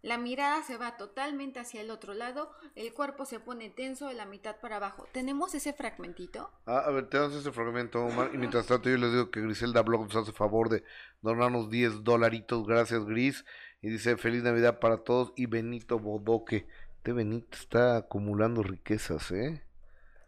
[0.00, 4.14] La mirada se va totalmente hacia el otro lado, el cuerpo se pone tenso de
[4.14, 5.06] la mitad para abajo.
[5.12, 6.50] ¿Tenemos ese fragmentito?
[6.64, 8.30] Ah, a ver, tenemos este fragmento, Omar.
[8.32, 10.84] Y mientras tanto, yo les digo que Griselda Blog nos hace favor de
[11.20, 12.66] donarnos 10 dolaritos.
[12.66, 13.44] Gracias, Gris.
[13.82, 15.34] Y dice: Feliz Navidad para todos.
[15.36, 16.66] Y Benito Bodoque.
[17.12, 19.62] Benito está acumulando riquezas, ¿eh?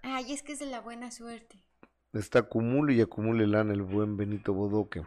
[0.03, 1.63] Ay, es que es de la buena suerte.
[2.13, 5.03] Está acumule y acumule lana el buen Benito Bodoque.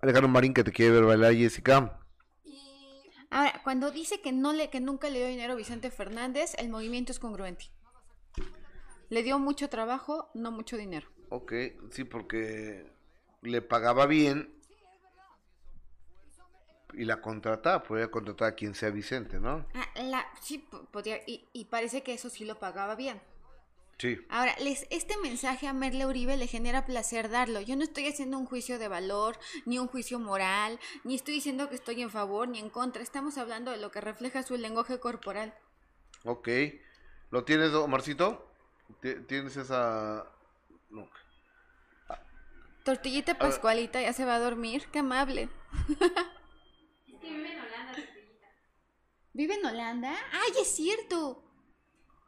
[0.00, 2.00] Alejandro Marín que te quiere ver bailar, Jessica.
[3.30, 6.68] Ahora, cuando dice que no le, que nunca le dio dinero a Vicente Fernández, el
[6.68, 7.66] movimiento es congruente.
[9.10, 11.08] Le dio mucho trabajo, no mucho dinero.
[11.28, 11.52] Ok,
[11.90, 12.90] sí, porque
[13.42, 14.57] le pagaba bien
[16.94, 19.66] y la contrataba, podría contratar a quien sea Vicente, ¿no?
[19.74, 23.20] Ah, la, sí, po- podía, y, y parece que eso sí lo pagaba bien.
[23.98, 24.16] Sí.
[24.30, 27.60] Ahora, les, este mensaje a Merle Uribe le genera placer darlo.
[27.60, 29.36] Yo no estoy haciendo un juicio de valor,
[29.66, 33.02] ni un juicio moral, ni estoy diciendo que estoy en favor ni en contra.
[33.02, 35.52] Estamos hablando de lo que refleja su lenguaje corporal.
[36.24, 36.48] Ok.
[37.30, 38.48] ¿Lo tienes, Omarcito?
[39.02, 40.26] Ti- ¿Tienes esa...?
[40.90, 41.08] No.
[42.84, 45.48] Tortillita Pascualita ya se va a dormir, qué amable.
[49.38, 50.16] ¿Vive en Holanda?
[50.32, 51.44] ¡Ay, es cierto!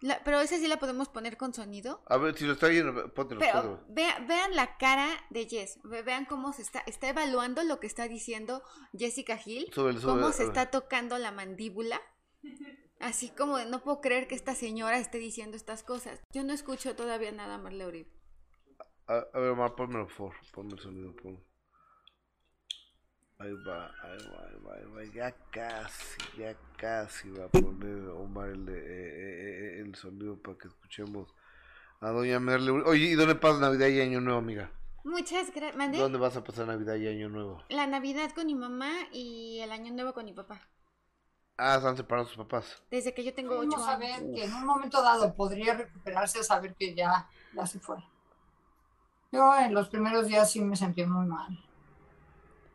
[0.01, 2.05] La- pero esa sí la podemos poner con sonido.
[2.07, 6.03] A ver, si lo está viendo, póntelo, Pero vea- vean la cara de Jess, ve-
[6.03, 8.63] vean cómo se está, está evaluando lo que está diciendo
[8.97, 12.01] Jessica Hill, Súbele, cómo se está tocando la mandíbula,
[13.01, 16.21] así como de no puedo creer que esta señora esté diciendo estas cosas.
[16.33, 18.09] Yo no escucho todavía nada más Uribe.
[19.09, 20.35] A, a ver, Omar, pónmelo, por favor.
[20.53, 21.41] Ponme el sonido, ponme.
[23.41, 25.15] Ahí va, ahí va, ahí va, ahí va.
[25.15, 30.37] Ya casi, ya casi va a poner Omar el, de, eh, eh, eh, el sonido
[30.37, 31.35] para que escuchemos
[32.01, 32.71] a Doña Merle.
[32.71, 34.71] Oye, ¿y dónde pasas Navidad y Año Nuevo, amiga?
[35.05, 35.99] Muchas gracias.
[35.99, 37.65] ¿Dónde vas a pasar Navidad y Año Nuevo?
[37.71, 40.61] La Navidad con mi mamá y el Año Nuevo con mi papá.
[41.57, 42.83] Ah, están separados sus papás.
[42.91, 44.21] Desde que yo tengo ocho Vamos a años.
[44.21, 47.97] ver que en un momento dado podría recuperarse, saber que ya, ya se fue.
[49.33, 51.59] Yo en los primeros días sí me sentí muy mal.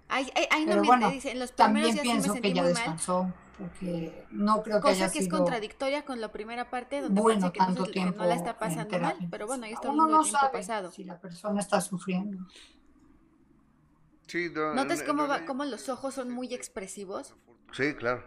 [0.08, 2.42] Ay, ay, ay, no bueno, dice, en los primeros También días sí me pienso sentí
[2.50, 2.74] que ya mal.
[2.74, 7.02] descansó, porque no creo que haya Cosa que es sido contradictoria con la primera parte
[7.02, 9.66] donde bueno parece que, no, tanto que tiempo no la está pasando mal, pero bueno,
[9.66, 10.92] ahí está Uno no tiempo sabe pasado.
[10.92, 12.46] si la persona está sufriendo.
[14.28, 17.36] Sí, no, ¿Notas cómo, va, cómo los ojos son muy expresivos?
[17.72, 18.24] Sí, claro.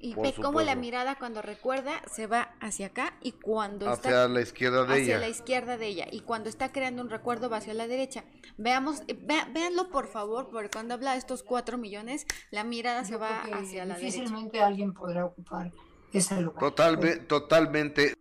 [0.00, 4.10] Y Por ve cómo la mirada cuando recuerda se va hacia acá y cuando Hacia
[4.10, 5.18] está la izquierda de hacia ella.
[5.18, 8.24] la izquierda de ella y cuando está creando un recuerdo va hacia la derecha.
[8.58, 13.04] Veamos, eh, vea- véanlo por favor, porque cuando habla de estos cuatro millones, la mirada
[13.04, 14.16] se Yo va hacia la derecha.
[14.18, 15.72] difícilmente alguien podrá ocupar
[16.12, 16.60] ese lugar.
[16.60, 18.14] Totalmente, totalmente.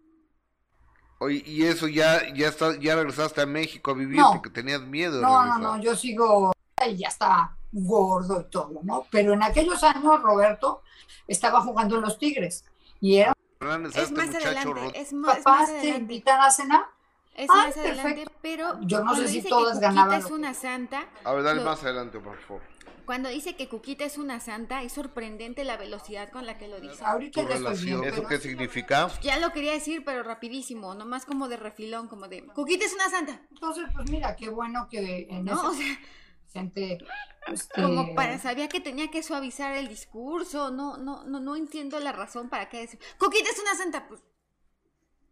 [1.19, 4.31] Oye, y eso ya, ya está, ya regresaste a México a vivir No.
[4.33, 5.21] porque tenías miedo.
[5.21, 6.53] No, no, no, yo sigo
[6.87, 9.05] y ya está gordo y todo, ¿no?
[9.11, 10.81] Pero en aquellos años Roberto
[11.27, 12.65] estaba jugando en los Tigres
[13.01, 13.33] y era
[13.89, 15.99] Es este más adelante, es más papás te adelante.
[15.99, 16.85] invitan a cenar.
[17.35, 18.31] Es Ay, más adelante, perfecto.
[18.41, 21.83] pero Yo no sé si todas ganaban es una santa, A ver, dale lo- más
[21.83, 22.63] adelante, por favor.
[23.05, 26.79] cuando dice que Cuquita es una santa, es sorprendente la velocidad con la que lo
[26.81, 27.05] dice.
[27.05, 29.07] Ahorita ya estoy bien, relación, ¿eso qué significa?
[29.21, 33.09] Ya lo quería decir, pero rapidísimo, nomás como de refilón, como de Cuquita es una
[33.09, 35.61] santa, entonces pues mira, qué bueno que en ¿no?
[35.61, 35.99] O ese sea,
[36.47, 36.97] presente
[37.47, 41.99] este, como para sabía que tenía que suavizar el discurso, no, no, no, no entiendo
[41.99, 44.21] la razón para qué decir Cuquita es una santa, pues.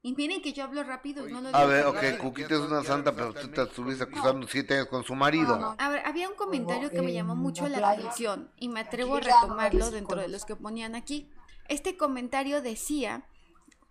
[0.01, 2.19] Y miren que yo hablo rápido y no lo A ver, ok.
[2.21, 5.55] Cuquita es una santa, pero tú te estuviste acusando siete años con su marido.
[5.57, 5.75] No, no.
[5.79, 9.15] A ver, había un comentario que me llamó en mucho la atención y me atrevo
[9.15, 11.31] a retomarlo dentro de los que ponían aquí.
[11.67, 13.27] Este comentario decía,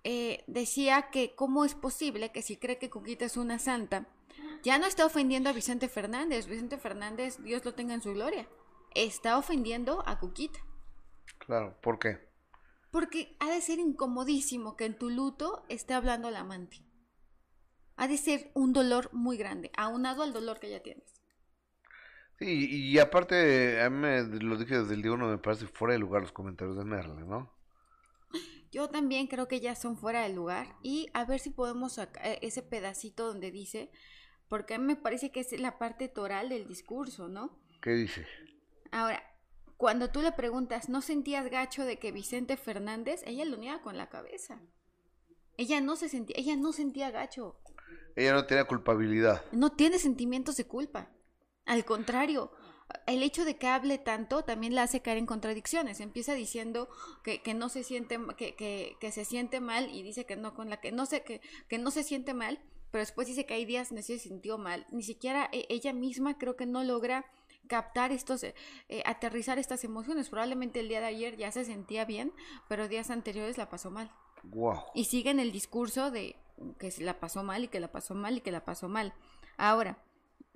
[0.05, 4.07] eh, decía que cómo es posible que si cree que Cuquita es una santa,
[4.65, 6.47] ya no está ofendiendo a Vicente Fernández.
[6.47, 8.49] Vicente Fernández, Dios lo tenga en su gloria,
[8.95, 10.59] está ofendiendo a Cuquita.
[11.39, 12.19] Claro, ¿por qué?
[12.91, 16.79] Porque ha de ser incomodísimo que en tu luto esté hablando la amante.
[17.97, 21.12] Ha de ser un dolor muy grande, aunado al dolor que ya tienes.
[22.39, 25.93] Sí, y aparte, a mí me, lo dije desde el día uno, me parece fuera
[25.93, 27.53] de lugar los comentarios de Merle, ¿no?
[28.73, 32.27] Yo también creo que ya son fuera de lugar y a ver si podemos sacar
[32.27, 33.93] eh, ese pedacito donde dice,
[34.55, 37.59] porque a mí me parece que es la parte toral del discurso, ¿no?
[37.83, 38.25] ¿Qué dice?
[38.93, 39.21] Ahora,
[39.77, 43.25] cuando tú le preguntas, ¿no sentías gacho de que Vicente Fernández?
[43.27, 44.61] Ella lo niega con la cabeza.
[45.57, 47.57] Ella no se sentía, ella no sentía gacho.
[48.15, 49.45] Ella no tenía culpabilidad.
[49.51, 51.11] No tiene sentimientos de culpa.
[51.67, 52.53] Al contrario,
[53.09, 55.99] el hecho de que hable tanto también la hace caer en contradicciones.
[55.99, 56.89] Empieza diciendo
[57.25, 60.55] que, que no se siente que, que, que se siente mal y dice que no
[60.55, 62.63] con la que no sé que, que no se siente mal,
[62.95, 64.87] pero después dice que hay días que se sintió mal.
[64.93, 67.25] Ni siquiera e- ella misma creo que no logra
[67.67, 68.55] captar estos, eh,
[68.89, 70.31] eh, aterrizar estas emociones.
[70.31, 72.33] Probablemente el día de ayer ya se sentía bien,
[72.69, 74.13] pero días anteriores la pasó mal.
[74.45, 74.79] Wow.
[74.95, 76.37] Y sigue en el discurso de
[76.79, 79.13] que se la pasó mal y que la pasó mal y que la pasó mal.
[79.57, 79.99] Ahora,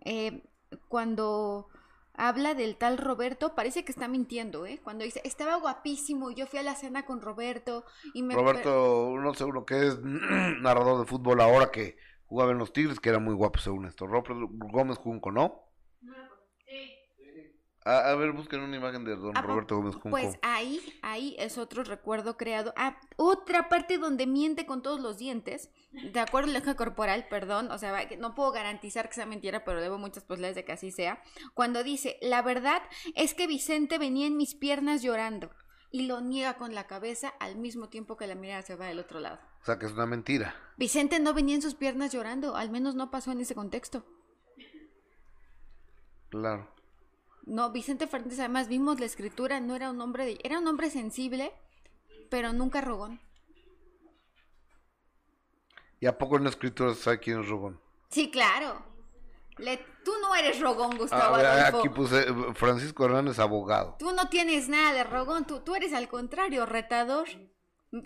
[0.04, 0.44] eh,
[0.86, 1.70] cuando
[2.14, 4.78] habla del tal Roberto, parece que está mintiendo, ¿eh?
[4.84, 7.84] Cuando dice, estaba guapísimo, yo fui a la cena con Roberto
[8.14, 8.36] y me...
[8.36, 9.98] Roberto, no sé uno que es
[10.60, 11.96] narrador de fútbol ahora que
[12.28, 14.06] jugaba en los Tigres, que era muy guapo según esto.
[14.06, 15.64] Roberto Gómez Junco, ¿no?
[17.84, 20.10] A, a ver, busquen una imagen de don Ah, Roberto Gómez Junco.
[20.10, 22.74] Pues ahí, ahí es otro recuerdo creado.
[22.76, 27.70] Ah, otra parte donde miente con todos los dientes, de acuerdo al lenguaje corporal, perdón,
[27.70, 30.90] o sea, no puedo garantizar que sea mentira, pero debo muchas posibilidades de que así
[30.90, 31.22] sea.
[31.54, 32.82] Cuando dice, la verdad
[33.14, 35.50] es que Vicente venía en mis piernas llorando
[35.90, 38.98] y lo niega con la cabeza al mismo tiempo que la mirada se va del
[38.98, 39.38] otro lado.
[39.68, 40.54] Sea, que es una mentira.
[40.78, 44.02] Vicente no venía en sus piernas llorando, al menos no pasó en ese contexto.
[46.30, 46.72] Claro.
[47.44, 50.88] No, Vicente Fernández, además vimos la escritura, no era un hombre de, era un hombre
[50.88, 51.52] sensible,
[52.30, 53.20] pero nunca rogón.
[56.00, 57.78] ¿Y a poco en la escritura sabe quién es Rogón?
[58.08, 58.82] Sí, claro.
[59.58, 61.78] Le- tú no eres rogón, A Gustavo ver, Adolfo.
[61.80, 63.96] aquí puse Francisco Hernández, abogado.
[63.98, 67.28] Tú no tienes nada de rogón, tú, tú eres al contrario, retador.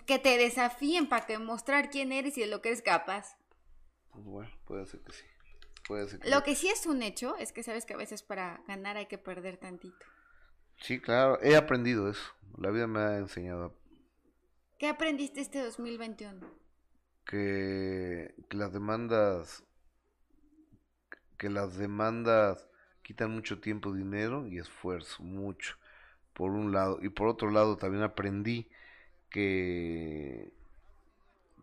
[0.05, 3.37] Que te desafíen para que mostrar quién eres y de lo que eres capaz.
[4.11, 5.25] Pues bueno, puede ser que sí.
[5.87, 8.23] Puede ser que Lo que sí es un hecho es que sabes que a veces
[8.23, 10.05] para ganar hay que perder tantito.
[10.77, 12.21] Sí, claro, he aprendido eso.
[12.57, 13.75] La vida me ha enseñado
[14.77, 16.47] ¿Qué aprendiste este 2021?
[17.25, 19.63] que, que las demandas
[21.37, 22.67] que las demandas
[23.01, 25.75] quitan mucho tiempo, dinero y esfuerzo, mucho,
[26.33, 26.99] por un lado.
[27.01, 28.69] Y por otro lado también aprendí
[29.33, 30.53] que,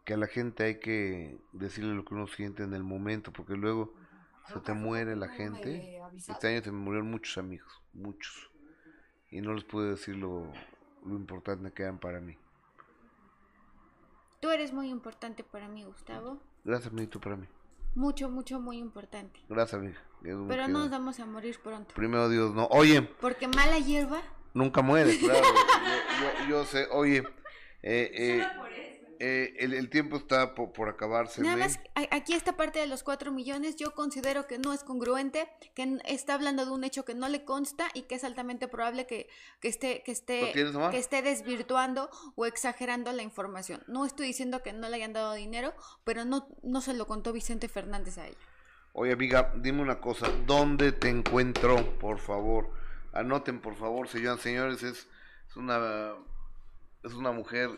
[0.05, 3.55] que a la gente hay que decirle lo que uno siente en el momento, porque
[3.55, 3.95] luego
[4.53, 5.99] se te muere la gente.
[6.17, 8.51] Este año se me murieron muchos amigos, muchos.
[9.31, 10.53] Y no les pude decir lo,
[11.07, 12.37] lo importante que eran para mí.
[14.41, 16.41] Tú eres muy importante para mí, Gustavo.
[16.65, 17.47] Gracias, amiguito, para mí.
[17.95, 19.39] Mucho, mucho, muy importante.
[19.49, 20.03] Gracias, amiga.
[20.25, 21.95] Eso Pero no nos vamos a morir pronto.
[21.95, 22.67] Primero Dios, no.
[22.67, 24.23] Oye, Porque mala hierba.
[24.55, 25.41] nunca muere, claro.
[26.21, 27.23] yo, yo, yo sé, oye,
[27.83, 28.47] eh, eh,
[29.23, 31.43] eh, el, el tiempo está po- por, acabarse.
[31.43, 31.79] Nada más,
[32.11, 36.35] aquí esta parte de los 4 millones, yo considero que no es congruente, que está
[36.35, 39.29] hablando de un hecho que no le consta y que es altamente probable que,
[39.61, 40.53] que esté, que ¿Lo esté,
[40.91, 43.83] que esté desvirtuando o exagerando la información.
[43.89, 45.75] No estoy diciendo que no le hayan dado dinero,
[46.05, 48.39] pero no, no se lo contó Vicente Fernández a ella.
[48.95, 50.29] Oye, amiga, dime una cosa.
[50.47, 52.71] ¿Dónde te encuentro, por favor?
[53.13, 54.83] Anoten, por favor, señoras señores.
[54.83, 55.07] Es,
[55.49, 56.15] es una
[57.03, 57.71] es una mujer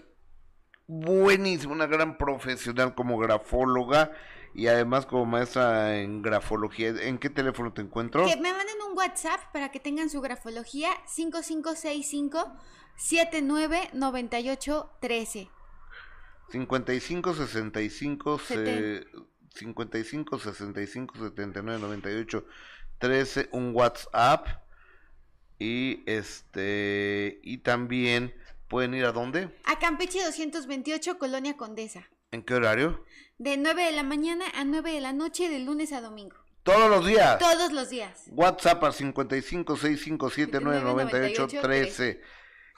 [0.87, 4.11] buenísima, una gran profesional como grafóloga
[4.55, 6.89] y además como maestra en grafología.
[7.03, 8.27] ¿En qué teléfono te encuentro?
[8.27, 12.53] Que me manden un WhatsApp para que tengan su grafología 5565
[12.97, 15.49] 799813.
[16.51, 19.07] 55 65 se- Seten-
[19.55, 22.47] 55 65 79 98
[22.99, 24.47] 13 un WhatsApp
[25.59, 28.35] y este y también
[28.73, 29.51] pueden ir a dónde?
[29.65, 32.09] A Campeche 228, Colonia Condesa.
[32.31, 33.05] ¿En qué horario?
[33.37, 36.37] De 9 de la mañana a 9 de la noche, de lunes a domingo.
[36.63, 37.39] Todos los días.
[37.39, 38.25] Todos los días.
[38.31, 42.21] WhatsApp al 55 65 79 98 13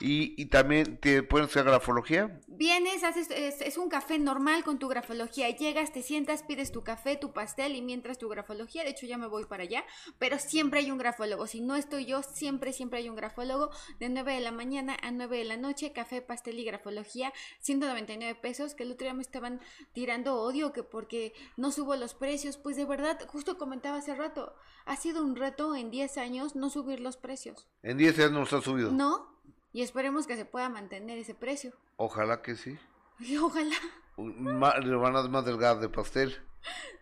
[0.01, 2.40] y, y también te pueden hacer grafología.
[2.47, 5.49] Vienes, haces, es, es un café normal con tu grafología.
[5.51, 8.84] Llegas, te sientas, pides tu café, tu pastel y mientras tu grafología.
[8.84, 9.84] De hecho, ya me voy para allá.
[10.18, 11.47] Pero siempre hay un grafólogo.
[11.47, 13.70] Si no estoy yo, siempre, siempre hay un grafólogo.
[13.99, 17.32] De 9 de la mañana a 9 de la noche, café, pastel y grafología.
[17.61, 18.74] 199 pesos.
[18.74, 19.61] Que el otro día me estaban
[19.92, 22.57] tirando odio que porque no subo los precios.
[22.57, 24.55] Pues de verdad, justo comentaba hace rato.
[24.86, 27.68] Ha sido un reto en 10 años no subir los precios.
[27.82, 28.92] En 10 años nos ha subido.
[28.92, 29.34] ¿No?
[29.75, 31.72] Y esperemos que se pueda mantener ese precio.
[31.97, 32.79] Ojalá que sí.
[33.18, 33.75] Y ojalá.
[34.16, 36.39] Rebanadas más delgadas de pastel.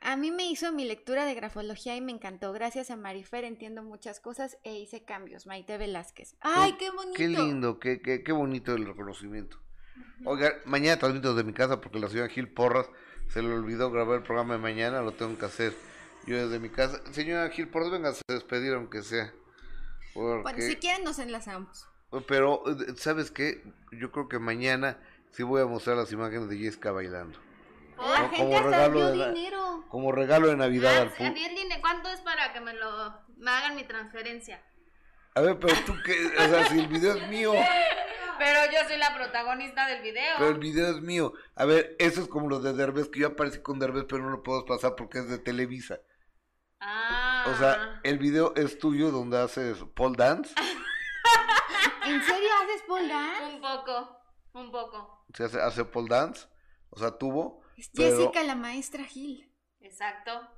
[0.00, 2.52] a mí me hizo mi lectura de grafología y me encantó.
[2.52, 5.46] Gracias a Marifer entiendo muchas cosas e hice cambios.
[5.46, 6.34] Maite Velázquez.
[6.40, 7.16] ¡Ay, qué bonito!
[7.16, 9.58] Qué lindo, qué, qué, qué bonito el reconocimiento.
[10.24, 12.86] Oiga, mañana transmito desde mi casa porque la señora Gil Porras
[13.28, 15.72] se le olvidó grabar el programa de mañana, lo tengo que hacer
[16.26, 17.00] yo desde mi casa.
[17.12, 19.32] Señora Gil Porras, venga a despedir aunque sea.
[20.14, 20.42] Porque...
[20.42, 21.86] Bueno, si quieren nos enlazamos.
[22.28, 23.64] Pero, eh, ¿sabes qué?
[23.92, 24.98] Yo creo que mañana
[25.30, 27.38] sí voy a mostrar las imágenes de Jessica bailando.
[28.10, 29.84] La Como- gente como regalo dio de la- dinero.
[29.88, 32.60] Como regalo de Navidad al Ah, pu- a mí el dinero, ¿cuánto es para que
[32.60, 34.62] me lo me hagan mi transferencia?
[35.34, 37.52] A ver, pero tú qué, o sea, si el video es mío.
[38.38, 40.34] Pero yo soy la protagonista del video.
[40.38, 41.32] Pero el video es mío.
[41.54, 44.30] A ver, eso es como los de Derbez, que yo aparecí con Derbez, pero no
[44.30, 46.00] lo puedo pasar porque es de Televisa.
[46.80, 47.44] Ah.
[47.46, 50.52] O sea, el video es tuyo donde haces pole dance.
[52.04, 53.44] ¿En serio haces pole dance?
[53.54, 54.18] un poco,
[54.54, 55.24] un poco.
[55.34, 56.46] Se hace, hace pole dance.
[56.90, 57.61] O sea, tuvo.
[57.94, 59.48] Pero- Jessica la maestra Gil.
[59.80, 60.48] Exacto.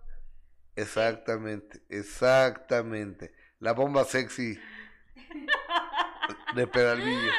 [0.77, 3.33] Exactamente, exactamente.
[3.61, 4.59] La bomba sexy
[6.55, 7.33] de Peralvillo.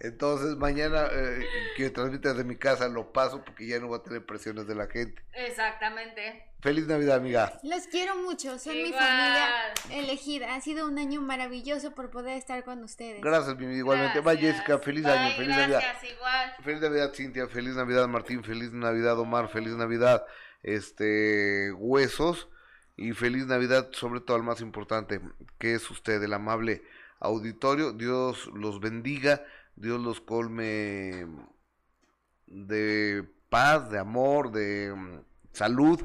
[0.00, 1.46] Entonces mañana eh,
[1.76, 4.74] que transmita desde mi casa lo paso porque ya no voy a tener presiones de
[4.74, 5.22] la gente.
[5.32, 6.52] Exactamente.
[6.66, 7.60] Feliz Navidad, amiga.
[7.62, 10.52] Los quiero mucho, son mi familia elegida.
[10.56, 13.22] Ha sido un año maravilloso por poder estar con ustedes.
[13.22, 13.66] Gracias, mi.
[13.66, 14.18] Igualmente.
[14.20, 14.36] Bye.
[14.36, 14.80] Jessica.
[14.80, 15.80] Feliz Bye, año, feliz Navidad.
[15.80, 16.54] Gracias, igual.
[16.64, 17.46] Feliz Navidad, Cintia.
[17.46, 18.42] Feliz Navidad, Martín.
[18.42, 19.48] Feliz Navidad, Omar.
[19.48, 20.26] Feliz Navidad,
[20.64, 22.48] este, Huesos.
[22.96, 25.20] Y feliz Navidad, sobre todo al más importante,
[25.60, 26.82] que es usted, el amable
[27.20, 27.92] auditorio.
[27.92, 29.44] Dios los bendiga.
[29.76, 31.28] Dios los colme
[32.48, 35.20] de paz, de amor, de mm,
[35.52, 36.02] salud.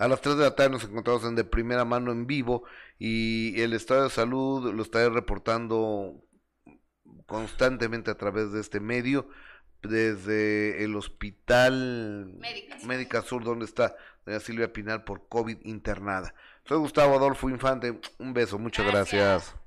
[0.00, 2.64] A las 3 de la tarde nos encontramos en de primera mano en vivo
[2.98, 6.14] y el estado de salud lo estaré reportando
[7.26, 9.28] constantemente a través de este medio
[9.82, 12.88] desde el hospital Médica Sur.
[12.88, 13.94] Médica Sur donde está
[14.24, 16.34] doña Silvia Pinal por COVID internada.
[16.64, 19.22] Soy Gustavo Adolfo Infante, un beso, muchas Gracias.
[19.22, 19.59] gracias.